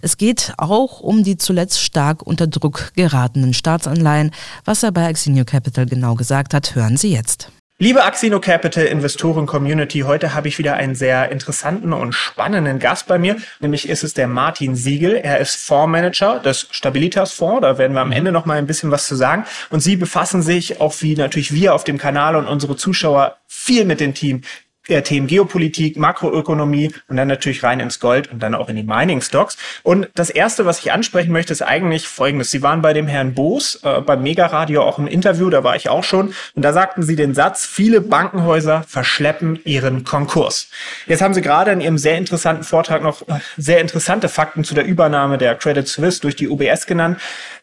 [0.00, 4.30] Es geht auch um die zuletzt stark unter Druck geratenen Staatsanleihen,
[4.64, 7.50] was er bei Axino Capital genau gesagt hat, hören Sie jetzt.
[7.78, 13.06] Liebe Axino Capital Investoren Community, heute habe ich wieder einen sehr interessanten und spannenden Gast
[13.06, 13.36] bei mir.
[13.60, 15.16] Nämlich ist es der Martin Siegel.
[15.16, 17.60] Er ist Fondsmanager des Stabilitas Fonds.
[17.60, 19.44] Da werden wir am Ende noch mal ein bisschen was zu sagen.
[19.68, 23.84] Und Sie befassen sich, auch wie natürlich wir auf dem Kanal und unsere Zuschauer, viel
[23.84, 24.40] mit dem Team
[24.88, 28.82] der Themen Geopolitik, Makroökonomie und dann natürlich rein ins Gold und dann auch in die
[28.82, 29.56] Mining Stocks.
[29.82, 32.50] Und das erste, was ich ansprechen möchte, ist eigentlich folgendes.
[32.50, 35.88] Sie waren bei dem Herrn Boos äh, beim Megaradio auch im Interview, da war ich
[35.88, 36.34] auch schon.
[36.54, 40.68] Und da sagten Sie den Satz, viele Bankenhäuser verschleppen ihren Konkurs.
[41.06, 43.22] Jetzt haben Sie gerade in Ihrem sehr interessanten Vortrag noch
[43.56, 47.20] sehr interessante Fakten zu der Übernahme der Credit Suisse durch die UBS genannt.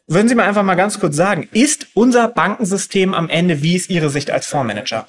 [0.08, 3.90] Würden Sie mir einfach mal ganz kurz sagen, ist unser Bankensystem am Ende, wie ist
[3.90, 5.08] Ihre Sicht als Fondsmanager?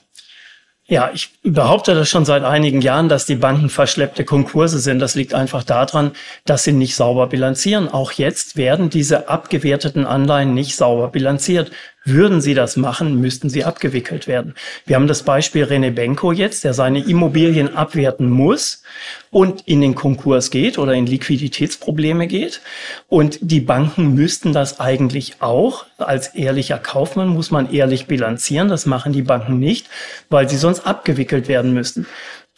[0.87, 4.99] Ja, ich behaupte das schon seit einigen Jahren, dass die Banken verschleppte Konkurse sind.
[4.99, 6.12] Das liegt einfach daran,
[6.44, 7.88] dass sie nicht sauber bilanzieren.
[7.88, 11.70] Auch jetzt werden diese abgewerteten Anleihen nicht sauber bilanziert.
[12.07, 14.55] Würden sie das machen, müssten sie abgewickelt werden.
[14.85, 18.83] Wir haben das Beispiel René Benko jetzt, der seine Immobilien abwerten muss
[19.31, 22.61] und in den Konkurs geht oder in Liquiditätsprobleme geht.
[23.09, 25.87] Und die Banken müssten das eigentlich auch.
[25.97, 28.69] Als ehrlicher Kaufmann muss man ehrlich bilanzieren.
[28.69, 29.87] Das machen die Banken nicht,
[30.29, 32.07] weil sie sonst abgewickelt werden müssten.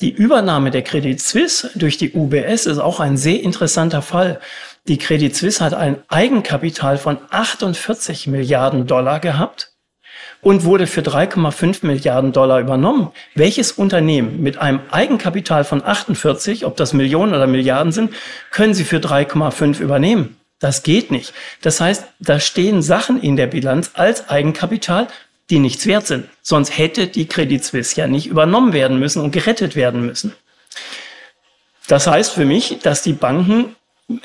[0.00, 4.40] Die Übernahme der Credit Suisse durch die UBS ist auch ein sehr interessanter Fall.
[4.88, 9.72] Die Credit Suisse hat ein Eigenkapital von 48 Milliarden Dollar gehabt
[10.42, 13.10] und wurde für 3,5 Milliarden Dollar übernommen.
[13.34, 18.14] Welches Unternehmen mit einem Eigenkapital von 48, ob das Millionen oder Milliarden sind,
[18.52, 20.36] können Sie für 3,5 übernehmen?
[20.60, 21.34] Das geht nicht.
[21.62, 25.08] Das heißt, da stehen Sachen in der Bilanz als Eigenkapital,
[25.50, 26.28] die nichts wert sind.
[26.42, 30.32] Sonst hätte die Credit Suisse ja nicht übernommen werden müssen und gerettet werden müssen.
[31.88, 33.74] Das heißt für mich, dass die Banken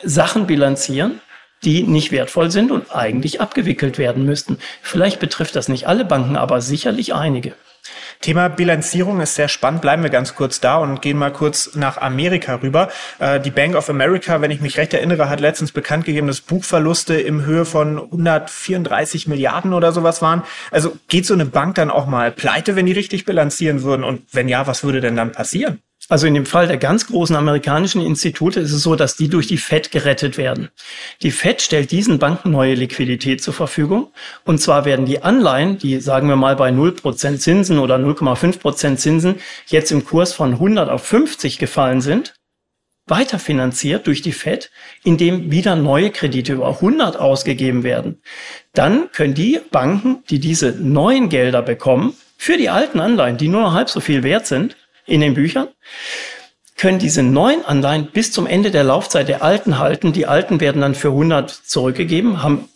[0.03, 1.21] Sachen bilanzieren,
[1.63, 4.57] die nicht wertvoll sind und eigentlich abgewickelt werden müssten.
[4.81, 7.53] Vielleicht betrifft das nicht alle Banken, aber sicherlich einige.
[8.19, 9.81] Thema Bilanzierung ist sehr spannend.
[9.81, 12.89] Bleiben wir ganz kurz da und gehen mal kurz nach Amerika rüber.
[13.17, 16.41] Äh, die Bank of America, wenn ich mich recht erinnere, hat letztens bekannt gegeben, dass
[16.41, 20.43] Buchverluste im Höhe von 134 Milliarden oder sowas waren.
[20.69, 24.03] Also geht so eine Bank dann auch mal pleite, wenn die richtig bilanzieren würden?
[24.03, 25.81] Und wenn ja, was würde denn dann passieren?
[26.11, 29.47] Also in dem Fall der ganz großen amerikanischen Institute ist es so, dass die durch
[29.47, 30.67] die Fed gerettet werden.
[31.21, 34.11] Die Fed stellt diesen Banken neue Liquidität zur Verfügung.
[34.43, 39.35] Und zwar werden die Anleihen, die sagen wir mal bei 0% Zinsen oder 0,5% Zinsen
[39.67, 42.33] jetzt im Kurs von 100 auf 50 gefallen sind,
[43.07, 44.69] weiterfinanziert durch die Fed,
[45.05, 48.21] indem wieder neue Kredite über 100 ausgegeben werden.
[48.73, 53.61] Dann können die Banken, die diese neuen Gelder bekommen, für die alten Anleihen, die nur
[53.61, 54.75] noch halb so viel wert sind,
[55.05, 55.67] in den Büchern,
[56.77, 60.13] können diese neuen Anleihen bis zum Ende der Laufzeit der alten halten.
[60.13, 62.69] Die alten werden dann für 100 zurückgegeben, haben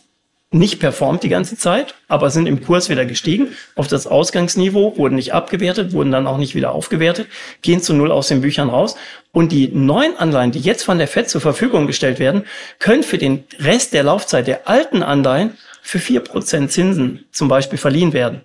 [0.51, 5.15] nicht performt die ganze Zeit, aber sind im Kurs wieder gestiegen auf das Ausgangsniveau, wurden
[5.15, 7.27] nicht abgewertet, wurden dann auch nicht wieder aufgewertet,
[7.61, 8.95] gehen zu Null aus den Büchern raus.
[9.31, 12.45] Und die neuen Anleihen, die jetzt von der FED zur Verfügung gestellt werden,
[12.79, 17.77] können für den Rest der Laufzeit der alten Anleihen für vier Prozent Zinsen zum Beispiel
[17.77, 18.41] verliehen werden.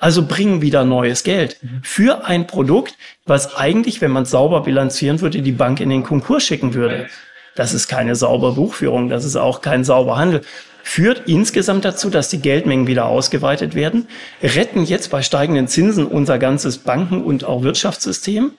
[0.00, 2.96] Also bringen wieder neues Geld für ein Produkt,
[3.26, 7.08] was eigentlich, wenn man es sauber bilanzieren würde, die Bank in den Konkurs schicken würde.
[7.54, 10.40] Das ist keine saubere Buchführung, das ist auch kein sauberer Handel.
[10.82, 14.08] Führt insgesamt dazu, dass die Geldmengen wieder ausgeweitet werden,
[14.42, 18.52] retten jetzt bei steigenden Zinsen unser ganzes Banken- und auch Wirtschaftssystem,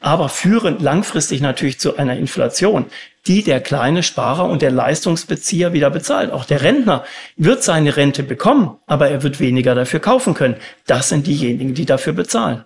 [0.00, 2.86] aber führen langfristig natürlich zu einer Inflation,
[3.28, 6.32] die der kleine Sparer und der Leistungsbezieher wieder bezahlt.
[6.32, 7.04] Auch der Rentner
[7.36, 10.56] wird seine Rente bekommen, aber er wird weniger dafür kaufen können.
[10.86, 12.64] Das sind diejenigen, die dafür bezahlen.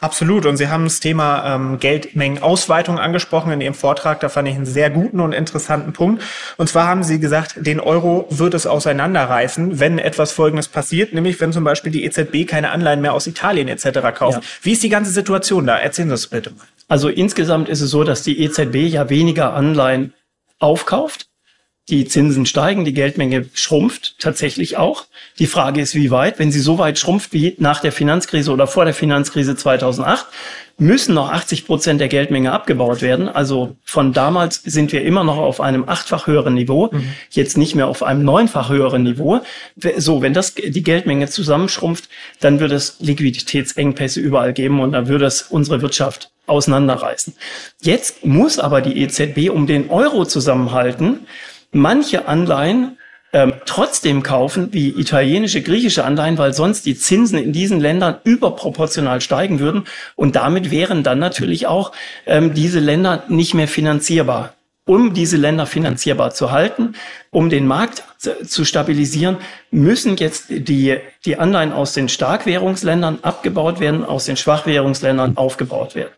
[0.00, 0.46] Absolut.
[0.46, 4.20] Und Sie haben das Thema ähm, Geldmengenausweitung angesprochen in Ihrem Vortrag.
[4.20, 6.22] Da fand ich einen sehr guten und interessanten Punkt.
[6.56, 11.38] Und zwar haben Sie gesagt, den Euro wird es auseinanderreißen, wenn etwas Folgendes passiert, nämlich
[11.40, 13.98] wenn zum Beispiel die EZB keine Anleihen mehr aus Italien etc.
[14.14, 14.38] kauft.
[14.38, 14.48] Ja.
[14.62, 15.76] Wie ist die ganze Situation da?
[15.76, 16.66] Erzählen Sie das bitte mal.
[16.88, 20.14] Also insgesamt ist es so, dass die EZB ja weniger Anleihen
[20.58, 21.28] aufkauft
[21.88, 25.06] die Zinsen steigen, die Geldmenge schrumpft tatsächlich auch.
[25.38, 26.38] Die Frage ist, wie weit.
[26.38, 30.26] Wenn sie so weit schrumpft wie nach der Finanzkrise oder vor der Finanzkrise 2008,
[30.76, 33.28] müssen noch 80 Prozent der Geldmenge abgebaut werden.
[33.28, 37.04] Also von damals sind wir immer noch auf einem achtfach höheren Niveau, mhm.
[37.30, 39.40] jetzt nicht mehr auf einem neunfach höheren Niveau.
[39.96, 42.08] So, wenn das die Geldmenge zusammenschrumpft,
[42.40, 47.34] dann wird es Liquiditätsengpässe überall geben und dann würde es unsere Wirtschaft auseinanderreißen.
[47.80, 51.26] Jetzt muss aber die EZB um den Euro zusammenhalten
[51.72, 52.96] manche Anleihen
[53.32, 59.20] ähm, trotzdem kaufen, wie italienische, griechische Anleihen, weil sonst die Zinsen in diesen Ländern überproportional
[59.20, 59.84] steigen würden
[60.16, 61.92] und damit wären dann natürlich auch
[62.26, 64.54] ähm, diese Länder nicht mehr finanzierbar.
[64.86, 66.94] Um diese Länder finanzierbar zu halten,
[67.30, 69.36] um den Markt zu stabilisieren,
[69.70, 70.96] müssen jetzt die,
[71.26, 76.17] die Anleihen aus den Starkwährungsländern abgebaut werden, aus den Schwachwährungsländern aufgebaut werden.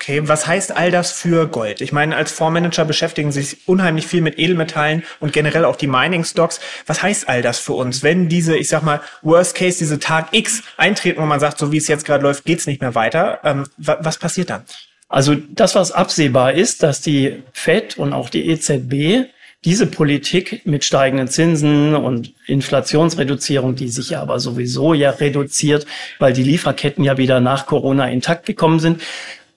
[0.00, 1.82] Okay, was heißt all das für Gold?
[1.82, 6.24] Ich meine, als Fondsmanager beschäftigen sich unheimlich viel mit Edelmetallen und generell auch die Mining
[6.24, 6.58] Stocks.
[6.86, 10.28] Was heißt all das für uns, wenn diese, ich sag mal, Worst Case, diese Tag
[10.32, 13.40] X eintreten, wo man sagt, so wie es jetzt gerade läuft, geht's nicht mehr weiter?
[13.44, 14.64] Ähm, was passiert dann?
[15.10, 19.28] Also das, was absehbar ist, dass die Fed und auch die EZB
[19.64, 25.86] diese Politik mit steigenden Zinsen und Inflationsreduzierung, die sich ja aber sowieso ja reduziert,
[26.18, 29.02] weil die Lieferketten ja wieder nach Corona intakt gekommen sind,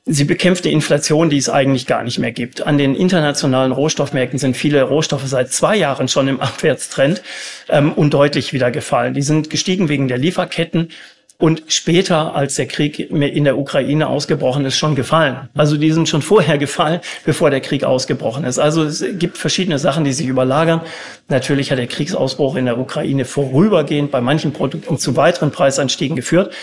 [0.05, 2.61] Sie bekämpft die Inflation, die es eigentlich gar nicht mehr gibt.
[2.67, 7.21] An den internationalen Rohstoffmärkten sind viele Rohstoffe seit zwei Jahren schon im Abwärtstrend
[7.69, 9.13] ähm, und deutlich wieder gefallen.
[9.13, 10.89] Die sind gestiegen wegen der Lieferketten
[11.39, 15.49] und später, als der Krieg in der Ukraine ausgebrochen ist, schon gefallen.
[15.55, 18.59] Also die sind schon vorher gefallen, bevor der Krieg ausgebrochen ist.
[18.59, 20.81] Also es gibt verschiedene Sachen, die sich überlagern.
[21.29, 26.53] Natürlich hat der Kriegsausbruch in der Ukraine vorübergehend bei manchen Produkten zu weiteren Preisanstiegen geführt.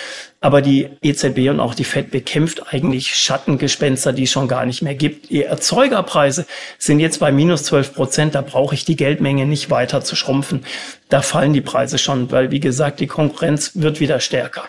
[0.42, 4.80] Aber die EZB und auch die FED bekämpft eigentlich Schattengespenster, die es schon gar nicht
[4.80, 5.28] mehr gibt.
[5.28, 6.46] Die Erzeugerpreise
[6.78, 8.34] sind jetzt bei minus 12 Prozent.
[8.34, 10.64] Da brauche ich die Geldmenge nicht weiter zu schrumpfen.
[11.10, 14.64] Da fallen die Preise schon, weil, wie gesagt, die Konkurrenz wird wieder stärker.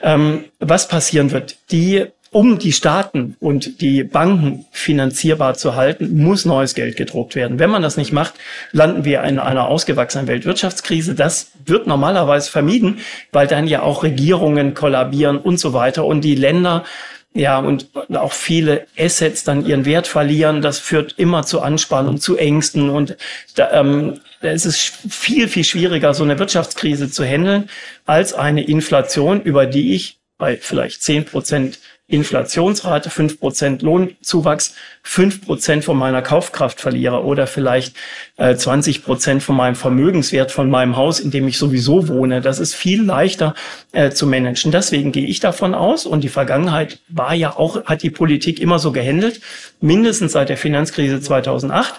[0.00, 1.56] Ähm, was passieren wird?
[1.72, 7.58] Die um die Staaten und die Banken finanzierbar zu halten, muss neues Geld gedruckt werden.
[7.58, 8.34] Wenn man das nicht macht,
[8.70, 11.14] landen wir in einer ausgewachsenen Weltwirtschaftskrise.
[11.14, 13.00] Das wird normalerweise vermieden,
[13.32, 16.84] weil dann ja auch Regierungen kollabieren und so weiter und die Länder
[17.32, 20.62] ja, und auch viele Assets dann ihren Wert verlieren.
[20.62, 23.16] Das führt immer zu Anspannung, zu Ängsten und
[23.54, 27.68] da, ähm, da ist es viel, viel schwieriger, so eine Wirtschaftskrise zu handeln,
[28.04, 31.78] als eine Inflation, über die ich bei vielleicht zehn Prozent
[32.10, 37.96] Inflationsrate, fünf Prozent Lohnzuwachs, fünf Prozent von meiner Kaufkraft verliere oder vielleicht
[38.36, 42.40] äh, 20 Prozent von meinem Vermögenswert von meinem Haus, in dem ich sowieso wohne.
[42.40, 43.54] Das ist viel leichter
[43.92, 44.72] äh, zu managen.
[44.72, 48.78] Deswegen gehe ich davon aus und die Vergangenheit war ja auch, hat die Politik immer
[48.78, 49.40] so gehandelt,
[49.80, 51.94] mindestens seit der Finanzkrise 2008,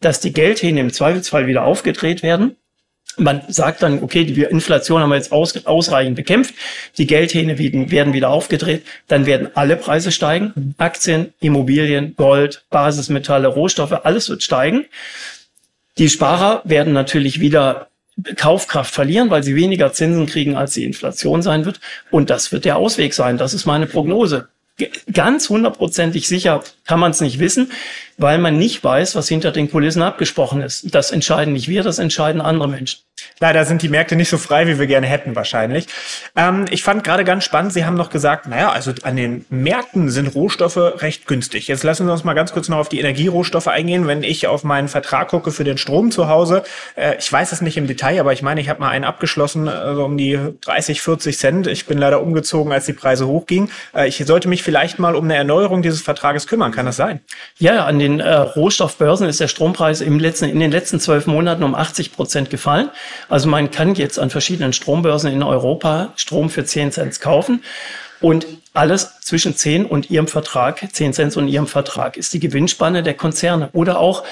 [0.00, 2.56] dass die Geldhähne im Zweifelsfall wieder aufgedreht werden
[3.16, 6.54] man sagt dann, okay, die Inflation haben wir jetzt aus, ausreichend bekämpft,
[6.98, 10.74] die Geldhähne werden wieder aufgedreht, dann werden alle Preise steigen.
[10.78, 14.84] Aktien, Immobilien, Gold, Basismetalle, Rohstoffe, alles wird steigen.
[15.98, 17.88] Die Sparer werden natürlich wieder
[18.36, 21.80] Kaufkraft verlieren, weil sie weniger Zinsen kriegen, als die Inflation sein wird.
[22.10, 23.38] Und das wird der Ausweg sein.
[23.38, 24.48] Das ist meine Prognose.
[25.12, 27.70] Ganz hundertprozentig sicher kann man es nicht wissen,
[28.18, 30.94] weil man nicht weiß, was hinter den Kulissen abgesprochen ist.
[30.94, 33.00] Das entscheiden nicht wir, das entscheiden andere Menschen.
[33.38, 35.86] Leider sind die Märkte nicht so frei, wie wir gerne hätten wahrscheinlich.
[36.36, 40.10] Ähm, ich fand gerade ganz spannend, Sie haben noch gesagt, naja, also an den Märkten
[40.10, 41.68] sind Rohstoffe recht günstig.
[41.68, 44.06] Jetzt lassen wir uns mal ganz kurz noch auf die Energierohstoffe eingehen.
[44.06, 46.62] Wenn ich auf meinen Vertrag gucke für den Strom zu Hause,
[46.94, 49.68] äh, ich weiß es nicht im Detail, aber ich meine, ich habe mal einen abgeschlossen,
[49.68, 51.66] also um die 30, 40 Cent.
[51.66, 53.70] Ich bin leider umgezogen, als die Preise hochgingen.
[53.94, 56.72] Äh, ich sollte mich vielleicht mal um eine Erneuerung dieses Vertrages kümmern.
[56.72, 57.20] Kann das sein?
[57.58, 61.62] Ja, an den äh, Rohstoffbörsen ist der Strompreis im letzten, in den letzten zwölf Monaten
[61.62, 62.90] um 80 Prozent gefallen.
[63.28, 67.62] Also man kann jetzt an verschiedenen Strombörsen in Europa Strom für 10 Cent kaufen.
[68.20, 73.02] Und alles zwischen 10 und ihrem Vertrag, 10 Cent und ihrem Vertrag ist die Gewinnspanne
[73.02, 73.68] der Konzerne.
[73.72, 74.24] Oder auch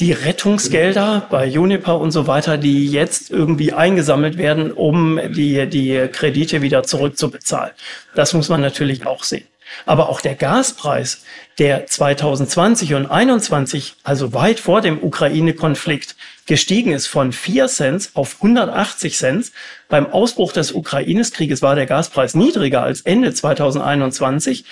[0.00, 6.08] die Rettungsgelder bei Juniper und so weiter, die jetzt irgendwie eingesammelt werden, um die, die
[6.12, 7.72] Kredite wieder zurückzubezahlen.
[8.14, 9.44] Das muss man natürlich auch sehen.
[9.86, 11.24] Aber auch der Gaspreis,
[11.58, 16.16] der 2020 und 2021, also weit vor dem Ukraine-Konflikt,
[16.46, 19.52] gestiegen ist von 4 Cent auf 180 Cent.
[19.88, 24.64] Beim Ausbruch des Ukraine-Krieges war der Gaspreis niedriger als Ende 2021,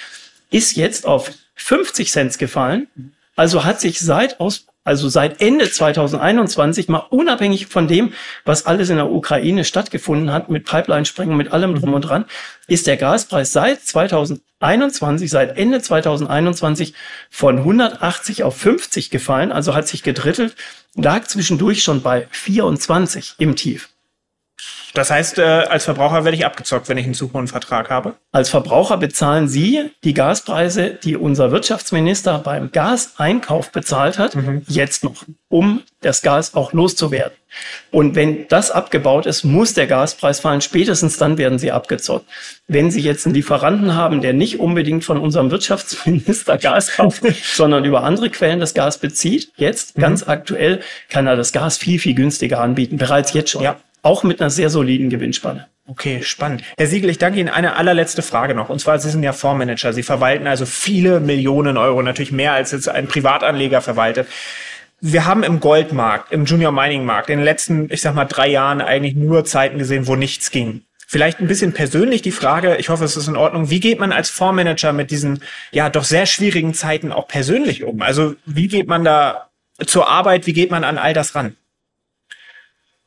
[0.51, 2.87] ist jetzt auf 50 Cent gefallen.
[3.35, 8.13] Also hat sich seit Ausbruch also seit Ende 2021 mal unabhängig von dem,
[8.45, 12.25] was alles in der Ukraine stattgefunden hat, mit Pipeline-Sprengung, mit allem drum und dran,
[12.69, 16.95] ist der Gaspreis seit 2021, seit Ende 2021
[17.31, 20.55] von 180 auf 50 gefallen, also hat sich gedrittelt,
[20.95, 23.89] lag zwischendurch schon bei 24 im Tief.
[24.97, 28.15] Das heißt, äh, als Verbraucher werde ich abgezockt, wenn ich einen zu hohen Vertrag habe?
[28.33, 34.63] Als Verbraucher bezahlen Sie die Gaspreise, die unser Wirtschaftsminister beim Gaseinkauf bezahlt hat, mhm.
[34.69, 37.37] jetzt noch, um das Gas auch loszuwerden.
[37.91, 40.63] Und wenn das abgebaut ist, muss der Gaspreis fallen.
[40.63, 42.25] Spätestens dann werden Sie abgezockt.
[42.67, 47.23] Wenn Sie jetzt einen Lieferanten haben, der nicht unbedingt von unserem Wirtschaftsminister Gas kauft,
[47.55, 50.01] sondern über andere Quellen das Gas bezieht, jetzt mhm.
[50.01, 50.81] ganz aktuell
[51.11, 52.97] kann er das Gas viel, viel günstiger anbieten.
[52.97, 53.63] Bereits jetzt schon.
[53.63, 53.77] Ja
[54.07, 55.67] auch mit einer sehr soliden Gewinnspanne.
[55.89, 56.63] Okay, spannend.
[56.79, 57.49] Herr Siegel, ich danke Ihnen.
[57.49, 58.71] Eine allerletzte Frage noch.
[58.71, 59.93] Und zwar, Sie sind ja Fondsmanager.
[59.93, 64.29] Sie verwalten also viele Millionen Euro, natürlich mehr als jetzt ein Privatanleger verwaltet.
[65.01, 68.49] Wir haben im Goldmarkt, im Junior Mining Markt in den letzten, ich sag mal, drei
[68.49, 70.83] Jahren eigentlich nur Zeiten gesehen, wo nichts ging.
[71.09, 73.71] Vielleicht ein bisschen persönlich die Frage, ich hoffe, es ist in Ordnung.
[73.71, 75.41] Wie geht man als Fondsmanager mit diesen,
[75.73, 78.03] ja, doch sehr schwierigen Zeiten auch persönlich um?
[78.03, 79.51] Also, wie geht man da
[79.85, 80.47] zur Arbeit?
[80.47, 81.57] Wie geht man an all das ran?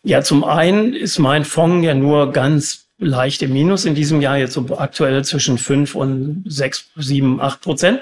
[0.04, 4.38] Ja, zum einen ist mein Fonds ja nur ganz leicht im Minus in diesem Jahr,
[4.38, 8.02] jetzt so aktuell zwischen fünf und sechs, sieben, acht Prozent.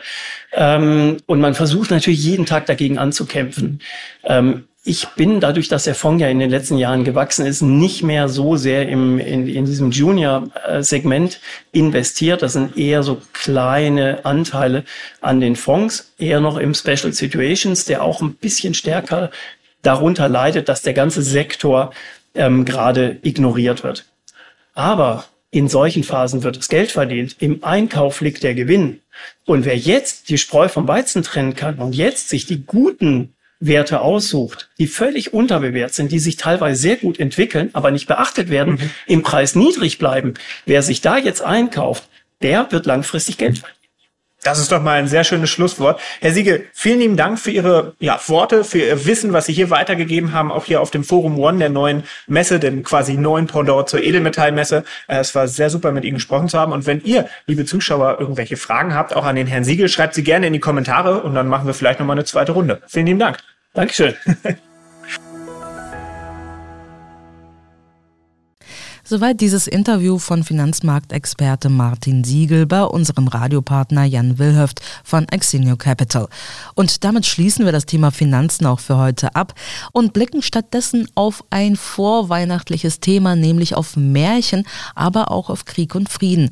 [0.54, 3.82] Ähm, und man versucht natürlich jeden Tag dagegen anzukämpfen.
[4.24, 8.04] Ähm, ich bin dadurch, dass der Fonds ja in den letzten Jahren gewachsen ist, nicht
[8.04, 11.42] mehr so sehr im, in, in diesem Junior-Segment
[11.74, 12.42] investiert.
[12.42, 14.86] Das sind eher so kleine Anteile
[15.20, 19.30] an den Fonds, eher noch im Special Situations, der auch ein bisschen stärker
[19.82, 21.92] darunter leidet, dass der ganze Sektor
[22.36, 24.06] ähm, gerade ignoriert wird.
[24.74, 27.38] Aber in solchen Phasen wird das Geld verdient.
[27.40, 29.00] Im Einkauf liegt der Gewinn.
[29.46, 34.02] Und wer jetzt die Spreu vom Weizen trennen kann und jetzt sich die guten Werte
[34.02, 38.74] aussucht, die völlig unterbewertet sind, die sich teilweise sehr gut entwickeln, aber nicht beachtet werden,
[38.74, 38.90] mhm.
[39.08, 40.36] im Preis niedrig bleiben.
[40.66, 42.08] Wer sich da jetzt einkauft,
[42.42, 43.77] der wird langfristig Geld verdienen.
[44.44, 46.00] Das ist doch mal ein sehr schönes Schlusswort.
[46.22, 49.70] Herr Siege, vielen lieben Dank für Ihre ja, Worte, für Ihr Wissen, was Sie hier
[49.70, 53.90] weitergegeben haben, auch hier auf dem Forum One der neuen Messe, dem quasi neuen Pendant
[53.90, 54.84] zur Edelmetallmesse.
[55.08, 56.72] Äh, es war sehr super, mit Ihnen gesprochen zu haben.
[56.72, 60.24] Und wenn ihr, liebe Zuschauer, irgendwelche Fragen habt, auch an den Herrn Siegel, schreibt sie
[60.24, 62.82] gerne in die Kommentare und dann machen wir vielleicht nochmal eine zweite Runde.
[62.88, 63.40] Vielen lieben Dank.
[63.74, 64.16] Dankeschön.
[69.10, 76.28] Soweit dieses Interview von Finanzmarktexperte Martin Siegel bei unserem Radiopartner Jan Wilhöft von Exinio Capital.
[76.76, 79.54] Und damit schließen wir das Thema Finanzen auch für heute ab
[79.94, 86.10] und blicken stattdessen auf ein vorweihnachtliches Thema, nämlich auf Märchen, aber auch auf Krieg und
[86.10, 86.50] Frieden.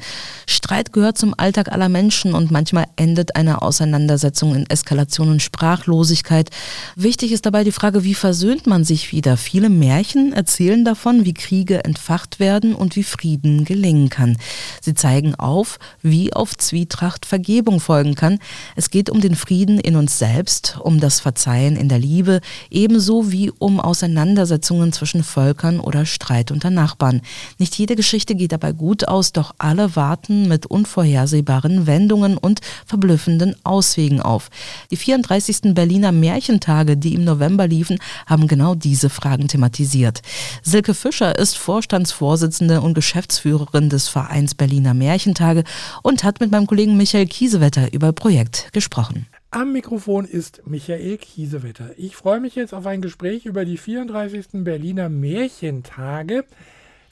[0.47, 6.51] Streit gehört zum Alltag aller Menschen und manchmal endet eine Auseinandersetzung in Eskalation und Sprachlosigkeit.
[6.95, 9.36] Wichtig ist dabei die Frage, wie versöhnt man sich wieder?
[9.36, 14.38] Viele Märchen erzählen davon, wie Kriege entfacht werden werden und wie Frieden gelingen kann.
[14.80, 18.38] Sie zeigen auf, wie auf Zwietracht Vergebung folgen kann.
[18.76, 23.32] Es geht um den Frieden in uns selbst, um das Verzeihen in der Liebe, ebenso
[23.32, 27.22] wie um Auseinandersetzungen zwischen Völkern oder Streit unter Nachbarn.
[27.58, 33.56] Nicht jede Geschichte geht dabei gut aus, doch alle warten mit unvorhersehbaren Wendungen und verblüffenden
[33.64, 34.52] Auswegen auf.
[34.91, 35.74] Die 34.
[35.74, 40.22] Berliner Märchentage, die im November liefen, haben genau diese Fragen thematisiert.
[40.62, 45.63] Silke Fischer ist Vorstandsvorsitzende Vorsitzende und Geschäftsführerin des Vereins Berliner Märchentage
[46.03, 49.25] und hat mit meinem Kollegen Michael Kiesewetter über Projekt gesprochen.
[49.51, 51.91] Am Mikrofon ist Michael Kiesewetter.
[51.95, 54.47] Ich freue mich jetzt auf ein Gespräch über die 34.
[54.65, 56.43] Berliner Märchentage.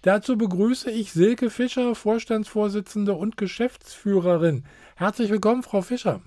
[0.01, 4.65] Dazu begrüße ich Silke Fischer, Vorstandsvorsitzende und Geschäftsführerin.
[4.97, 6.19] Herzlich willkommen, Frau Fischer.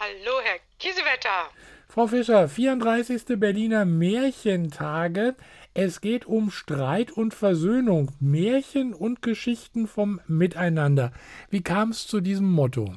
[0.00, 1.50] Hallo, Herr Kiesewetter.
[1.86, 3.38] Frau Fischer, 34.
[3.38, 5.36] Berliner Märchentage.
[5.76, 11.12] Es geht um Streit und Versöhnung, Märchen und Geschichten vom Miteinander.
[11.50, 12.94] Wie kam es zu diesem Motto?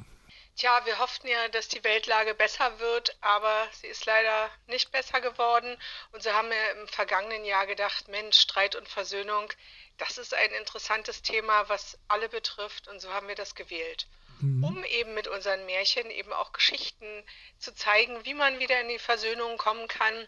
[0.56, 5.22] Tja, wir hofften ja, dass die Weltlage besser wird, aber sie ist leider nicht besser
[5.22, 5.76] geworden.
[6.12, 9.52] Und so haben wir im vergangenen Jahr gedacht, Mensch, Streit und Versöhnung,
[9.98, 12.88] das ist ein interessantes Thema, was alle betrifft.
[12.90, 14.06] Und so haben wir das gewählt.
[14.40, 14.64] Mhm.
[14.64, 17.24] Um eben mit unseren Märchen eben auch Geschichten
[17.58, 20.28] zu zeigen, wie man wieder in die Versöhnung kommen kann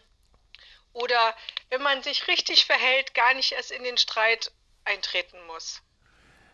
[0.92, 1.34] oder
[1.70, 4.52] wenn man sich richtig verhält, gar nicht erst in den Streit
[4.84, 5.82] eintreten muss.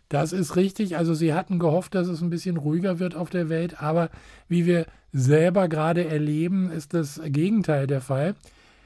[0.09, 0.97] Das ist richtig.
[0.97, 4.11] Also Sie hatten gehofft, dass es ein bisschen ruhiger wird auf der Welt, aber
[4.49, 8.35] wie wir selber gerade erleben, ist das Gegenteil der Fall.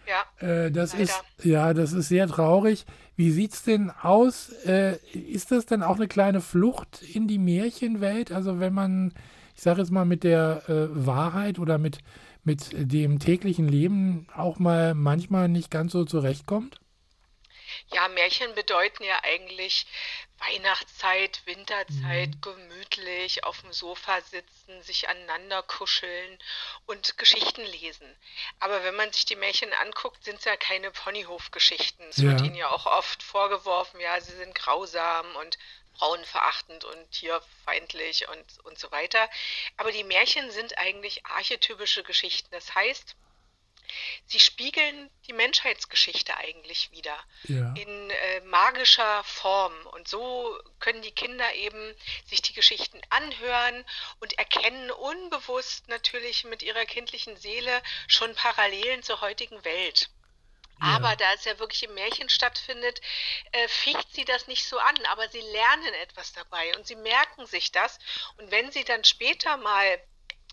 [0.07, 0.47] Ja.
[0.47, 1.05] Äh, das leider.
[1.05, 2.87] ist ja, das ist sehr traurig.
[3.17, 4.51] Wie sieht es denn aus?
[4.65, 8.33] Äh, ist das denn auch eine kleine Flucht in die Märchenwelt?
[8.33, 9.13] Also wenn man,
[9.55, 11.99] ich sage jetzt mal, mit der äh, Wahrheit oder mit
[12.45, 16.81] mit dem täglichen Leben auch mal manchmal nicht ganz so zurechtkommt?
[17.93, 19.87] Ja, Märchen bedeuten ja eigentlich
[20.39, 22.41] Weihnachtszeit, Winterzeit, mhm.
[22.41, 26.39] gemütlich auf dem Sofa sitzen, sich aneinander kuscheln
[26.87, 28.17] und Geschichten lesen.
[28.59, 32.07] Aber wenn man sich die Märchen anguckt, sind es ja keine Ponyhofgeschichten.
[32.09, 32.25] Es ja.
[32.25, 35.59] wird ihnen ja auch oft vorgeworfen, ja, sie sind grausam und
[36.01, 39.29] frauenverachtend und tierfeindlich und, und so weiter.
[39.77, 42.49] Aber die Märchen sind eigentlich archetypische Geschichten.
[42.53, 43.17] Das heißt,
[44.25, 47.75] sie spiegeln die Menschheitsgeschichte eigentlich wieder ja.
[47.77, 49.75] in äh, magischer Form.
[49.89, 51.95] Und so können die Kinder eben
[52.25, 53.85] sich die Geschichten anhören
[54.21, 60.09] und erkennen unbewusst natürlich mit ihrer kindlichen Seele schon Parallelen zur heutigen Welt.
[60.81, 63.01] Aber da es ja wirklich im Märchen stattfindet,
[63.53, 64.97] äh, ficht sie das nicht so an.
[65.11, 67.99] Aber sie lernen etwas dabei und sie merken sich das.
[68.39, 69.99] Und wenn sie dann später mal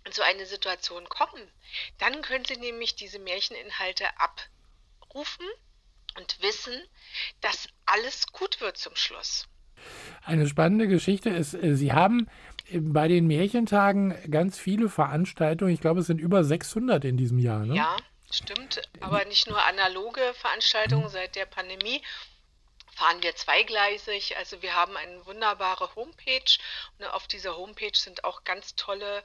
[0.06, 1.52] in so eine Situation kommen,
[1.98, 5.46] dann können sie nämlich diese Märcheninhalte abrufen
[6.18, 6.76] und wissen,
[7.42, 9.48] dass alles gut wird zum Schluss.
[10.24, 12.28] Eine spannende Geschichte ist, äh, Sie haben
[12.72, 15.74] bei den Märchentagen ganz viele Veranstaltungen.
[15.74, 17.66] Ich glaube, es sind über 600 in diesem Jahr.
[17.66, 17.76] Ne?
[17.76, 17.96] Ja,
[18.32, 22.02] Stimmt, aber nicht nur analoge Veranstaltungen seit der Pandemie
[22.98, 24.38] fahren wir zweigleisig.
[24.38, 26.58] Also wir haben eine wunderbare Homepage
[26.98, 29.24] und auf dieser Homepage sind auch ganz tolle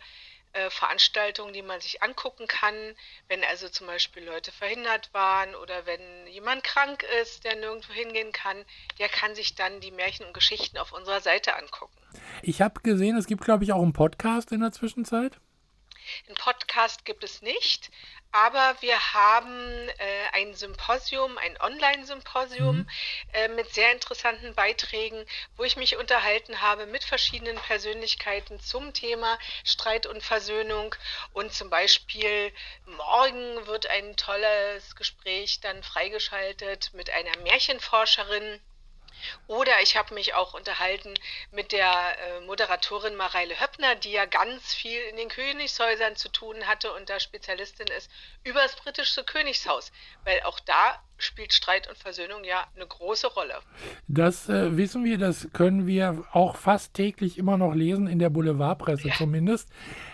[0.53, 2.75] äh, Veranstaltungen, die man sich angucken kann,
[3.29, 8.33] wenn also zum Beispiel Leute verhindert waren oder wenn jemand krank ist, der nirgendwo hingehen
[8.33, 8.63] kann,
[8.99, 11.97] der kann sich dann die Märchen und Geschichten auf unserer Seite angucken.
[12.43, 15.39] Ich habe gesehen, es gibt, glaube ich, auch einen Podcast in der Zwischenzeit.
[16.29, 17.91] Ein Podcast gibt es nicht,
[18.33, 19.95] aber wir haben äh,
[20.33, 22.89] ein Symposium, ein Online-Symposium mhm.
[23.35, 25.24] äh, mit sehr interessanten Beiträgen,
[25.57, 30.95] wo ich mich unterhalten habe mit verschiedenen Persönlichkeiten zum Thema Streit und Versöhnung.
[31.35, 32.53] Und zum Beispiel
[32.87, 38.61] morgen wird ein tolles Gespräch dann freigeschaltet mit einer Märchenforscherin
[39.47, 41.14] oder ich habe mich auch unterhalten
[41.51, 46.66] mit der äh, Moderatorin Mareile Höppner, die ja ganz viel in den Königshäusern zu tun
[46.66, 48.11] hatte und da Spezialistin ist,
[48.45, 49.93] über das britische Königshaus.
[50.25, 53.61] Weil auch da spielt Streit und Versöhnung ja eine große Rolle.
[54.09, 58.31] Das äh, wissen wir, das können wir auch fast täglich immer noch lesen, in der
[58.31, 59.14] Boulevardpresse ja.
[59.14, 59.68] zumindest.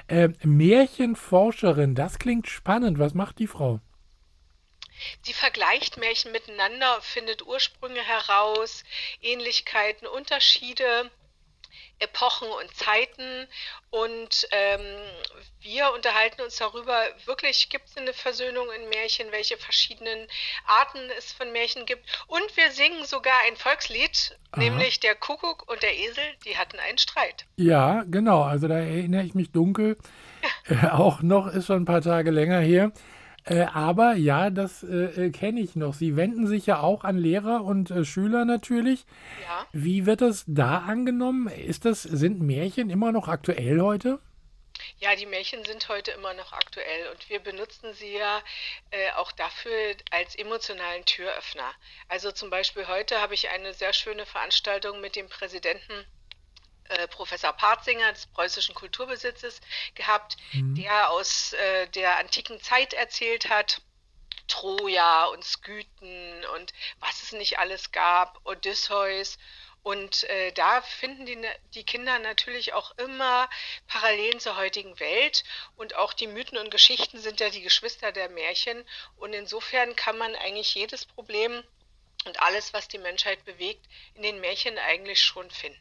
[0.06, 2.98] Äh, Märchenforscherin, das klingt spannend.
[2.98, 3.80] Was macht die Frau?
[5.22, 8.84] Sie vergleicht Märchen miteinander, findet Ursprünge heraus,
[9.20, 11.11] Ähnlichkeiten, Unterschiede
[12.01, 13.49] Epochen und Zeiten
[13.90, 14.80] und ähm,
[15.61, 20.28] wir unterhalten uns darüber, wirklich gibt es eine Versöhnung in Märchen, welche verschiedenen
[20.66, 24.61] Arten es von Märchen gibt und wir singen sogar ein Volkslied, Aha.
[24.61, 27.46] nämlich der Kuckuck und der Esel, die hatten einen Streit.
[27.57, 29.99] Ja, genau, also da erinnere ich mich dunkel,
[30.68, 32.92] äh, auch noch, ist schon ein paar Tage länger her.
[33.49, 35.94] Äh, aber ja, das äh, äh, kenne ich noch.
[35.94, 39.07] Sie wenden sich ja auch an Lehrer und äh, Schüler natürlich.
[39.42, 39.66] Ja.
[39.72, 41.49] Wie wird das da angenommen?
[41.49, 44.20] Ist das, sind Märchen immer noch aktuell heute?
[44.99, 48.42] Ja, die Märchen sind heute immer noch aktuell und wir benutzen sie ja
[48.90, 49.72] äh, auch dafür
[50.11, 51.72] als emotionalen Türöffner.
[52.09, 56.07] Also zum Beispiel heute habe ich eine sehr schöne Veranstaltung mit dem Präsidenten
[56.89, 59.61] äh, Professor Partzinger des preußischen Kulturbesitzes
[59.95, 60.74] gehabt, mhm.
[60.74, 63.82] der aus äh, der antiken Zeit erzählt hat.
[64.47, 69.36] Troja und Skythen und was es nicht alles gab, Odysseus.
[69.82, 71.39] Und äh, da finden die,
[71.74, 73.49] die Kinder natürlich auch immer
[73.86, 75.45] Parallelen zur heutigen Welt.
[75.76, 78.84] Und auch die Mythen und Geschichten sind ja die Geschwister der Märchen.
[79.16, 81.62] Und insofern kann man eigentlich jedes Problem
[82.26, 85.78] und alles, was die Menschheit bewegt, in den Märchen eigentlich schon finden.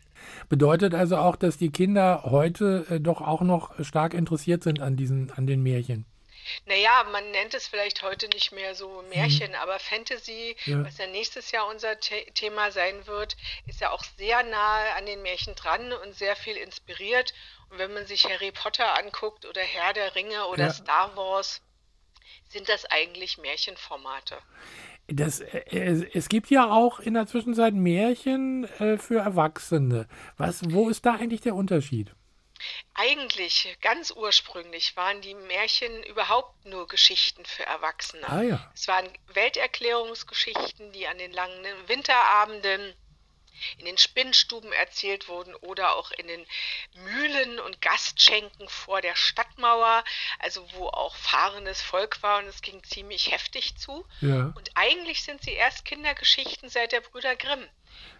[0.50, 4.96] Bedeutet also auch, dass die Kinder heute äh, doch auch noch stark interessiert sind an
[4.96, 6.06] diesen, an den Märchen.
[6.66, 9.58] Naja, man nennt es vielleicht heute nicht mehr so Märchen, mhm.
[9.58, 10.84] aber Fantasy, ja.
[10.86, 13.36] was ja nächstes Jahr unser The Thema sein wird,
[13.66, 17.34] ist ja auch sehr nahe an den Märchen dran und sehr viel inspiriert.
[17.70, 20.74] Und wenn man sich Harry Potter anguckt oder Herr der Ringe oder ja.
[20.74, 21.62] Star Wars,
[22.50, 24.38] sind das eigentlich Märchenformate.
[25.08, 30.08] Das, es, äh, es, gibt ja auch in der Zwischenzeit Märchen äh, für Erwachsene.
[30.36, 32.14] Was, wo ist da eigentlich der Unterschied?
[32.94, 38.28] Eigentlich, ganz ursprünglich, waren die Märchen überhaupt nur Geschichten für Erwachsene.
[38.28, 38.72] Ah, ja.
[38.74, 42.94] Es waren Welterklärungsgeschichten, die an den langen Winterabenden
[43.78, 46.46] in den Spinnstuben erzählt wurden oder auch in den
[46.96, 50.04] Mühlen und Gastschenken vor der Stadtmauer,
[50.40, 54.06] also wo auch fahrendes Volk war und es ging ziemlich heftig zu.
[54.22, 54.54] Ja.
[54.56, 57.68] Und eigentlich sind sie erst Kindergeschichten seit der Brüder Grimm.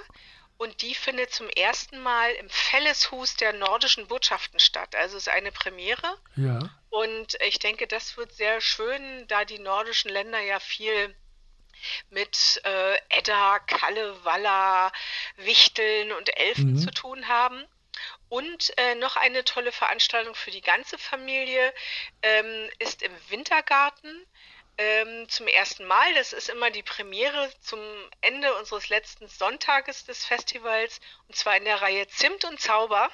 [0.59, 4.97] Und die findet zum ersten Mal im Felleshus der nordischen Botschaften statt.
[4.97, 6.19] Also es ist eine Premiere.
[6.35, 6.59] Ja.
[6.91, 11.15] Und ich denke, das wird sehr schön, da die nordischen Länder ja viel
[12.11, 14.91] mit äh, Edda, Kalle, Walla,
[15.37, 16.79] Wichteln und Elfen mhm.
[16.79, 17.65] zu tun haben.
[18.29, 21.73] Und äh, noch eine tolle Veranstaltung für die ganze Familie
[22.23, 24.27] ähm, ist im Wintergarten
[24.79, 26.15] ähm, zum ersten Mal.
[26.15, 27.81] Das ist immer die Premiere zum
[28.21, 33.11] Ende unseres letzten Sonntages des Festivals und zwar in der Reihe Zimt und Zauber.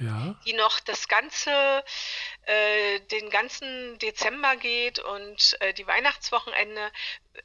[0.00, 0.34] Ja.
[0.44, 1.52] die noch das ganze,
[2.46, 6.90] äh, den ganzen Dezember geht und äh, die Weihnachtswochenende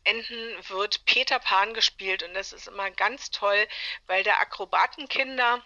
[0.04, 3.68] enden wird Peter Pan gespielt und das ist immer ganz toll,
[4.08, 5.64] weil der Akrobatenkinder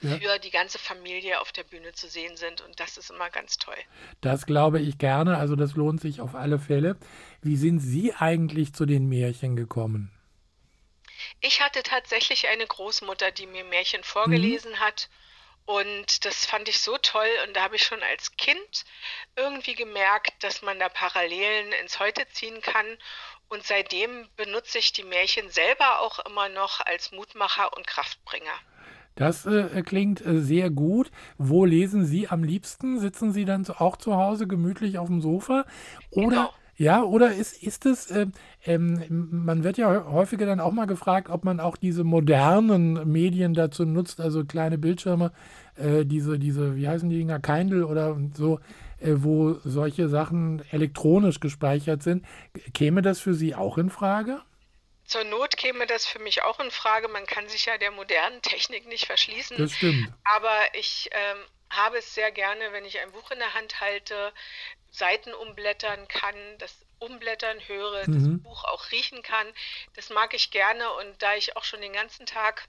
[0.00, 0.18] ja.
[0.18, 2.60] für die ganze Familie auf der Bühne zu sehen sind.
[2.60, 3.76] Und das ist immer ganz toll.
[4.20, 5.38] Das glaube ich gerne.
[5.38, 6.96] Also das lohnt sich auf alle Fälle.
[7.44, 10.10] Wie sind Sie eigentlich zu den Märchen gekommen?
[11.42, 14.80] Ich hatte tatsächlich eine Großmutter, die mir Märchen vorgelesen mhm.
[14.80, 15.10] hat.
[15.66, 17.28] Und das fand ich so toll.
[17.46, 18.86] Und da habe ich schon als Kind
[19.36, 22.86] irgendwie gemerkt, dass man da Parallelen ins Heute ziehen kann.
[23.50, 28.58] Und seitdem benutze ich die Märchen selber auch immer noch als Mutmacher und Kraftbringer.
[29.16, 31.10] Das äh, klingt äh, sehr gut.
[31.36, 32.98] Wo lesen Sie am liebsten?
[32.98, 35.66] Sitzen Sie dann auch zu Hause gemütlich auf dem Sofa?
[36.10, 36.54] Oder genau.
[36.76, 38.26] Ja, oder ist, ist es, äh,
[38.64, 43.54] ähm, man wird ja häufiger dann auch mal gefragt, ob man auch diese modernen Medien
[43.54, 45.32] dazu nutzt, also kleine Bildschirme,
[45.76, 48.58] äh, diese, diese, wie heißen die Dinger, Kindle oder so,
[49.00, 52.24] äh, wo solche Sachen elektronisch gespeichert sind.
[52.72, 54.40] Käme das für Sie auch in Frage?
[55.04, 57.08] Zur Not käme das für mich auch in Frage.
[57.08, 59.58] Man kann sich ja der modernen Technik nicht verschließen.
[59.58, 60.08] Das stimmt.
[60.24, 61.38] Aber ich ähm,
[61.76, 64.32] habe es sehr gerne, wenn ich ein Buch in der Hand halte,
[64.90, 68.14] Seiten umblättern kann, das Umblättern höre, mhm.
[68.14, 69.46] das Buch auch riechen kann.
[69.94, 72.66] Das mag ich gerne und da ich auch schon den ganzen Tag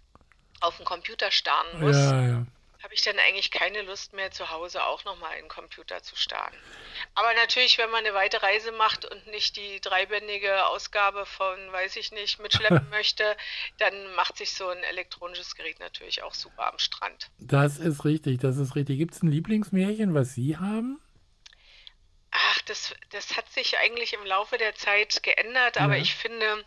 [0.61, 2.45] auf den Computer starren muss, ja, ja.
[2.85, 6.15] Habe ich dann eigentlich keine Lust mehr zu Hause auch nochmal in den Computer zu
[6.15, 6.53] starren.
[7.15, 11.95] Aber natürlich, wenn man eine weite Reise macht und nicht die dreibändige Ausgabe von, weiß
[11.95, 13.35] ich nicht, mitschleppen möchte,
[13.79, 17.31] dann macht sich so ein elektronisches Gerät natürlich auch super am Strand.
[17.39, 18.99] Das ist richtig, das ist richtig.
[18.99, 21.01] Gibt es ein Lieblingsmärchen, was Sie haben?
[22.29, 26.63] Ach, das, das hat sich eigentlich im Laufe der Zeit geändert, aber ich finde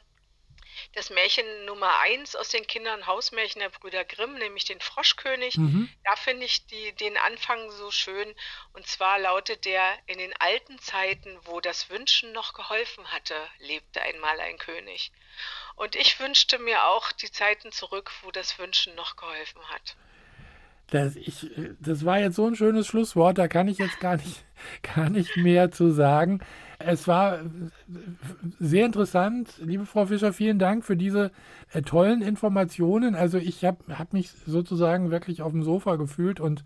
[0.98, 5.88] das Märchen Nummer eins aus den Kindern Hausmärchen der Brüder Grimm, nämlich den Froschkönig, mhm.
[6.04, 8.34] da finde ich die, den Anfang so schön.
[8.72, 14.02] Und zwar lautet der, in den alten Zeiten, wo das Wünschen noch geholfen hatte, lebte
[14.02, 15.12] einmal ein König.
[15.76, 19.96] Und ich wünschte mir auch die Zeiten zurück, wo das Wünschen noch geholfen hat.
[20.90, 21.46] Das, ich,
[21.78, 24.44] das war jetzt so ein schönes Schlusswort, da kann ich jetzt gar nicht,
[24.94, 26.40] gar nicht mehr zu sagen.
[26.80, 27.40] Es war
[28.60, 29.54] sehr interessant.
[29.58, 31.32] Liebe Frau Fischer, vielen Dank für diese
[31.72, 33.16] äh, tollen Informationen.
[33.16, 36.62] Also ich habe hab mich sozusagen wirklich auf dem Sofa gefühlt und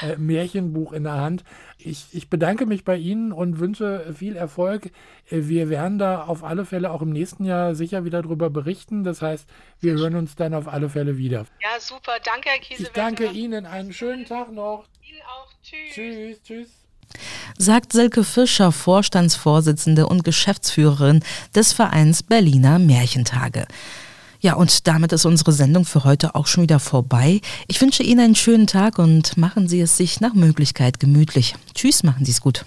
[0.00, 1.44] äh, Märchenbuch in der Hand.
[1.76, 4.86] Ich, ich bedanke mich bei Ihnen und wünsche viel Erfolg.
[5.28, 9.04] Äh, wir werden da auf alle Fälle auch im nächsten Jahr sicher wieder darüber berichten.
[9.04, 9.46] Das heißt,
[9.78, 11.44] wir hören uns dann auf alle Fälle wieder.
[11.60, 12.12] Ja, super.
[12.24, 12.88] Danke, Herr Kiesewetter.
[12.88, 13.66] Ich danke Ihnen.
[13.66, 14.86] Einen schönen Tag noch.
[15.02, 15.52] Ihnen auch.
[15.62, 15.92] Tschüss.
[15.92, 16.42] Tschüss.
[16.42, 16.79] Tschüss
[17.58, 21.20] sagt Silke Fischer, Vorstandsvorsitzende und Geschäftsführerin
[21.54, 23.66] des Vereins Berliner Märchentage.
[24.42, 27.42] Ja, und damit ist unsere Sendung für heute auch schon wieder vorbei.
[27.68, 31.54] Ich wünsche Ihnen einen schönen Tag und machen Sie es sich nach Möglichkeit gemütlich.
[31.74, 32.58] Tschüss, machen Sie es gut.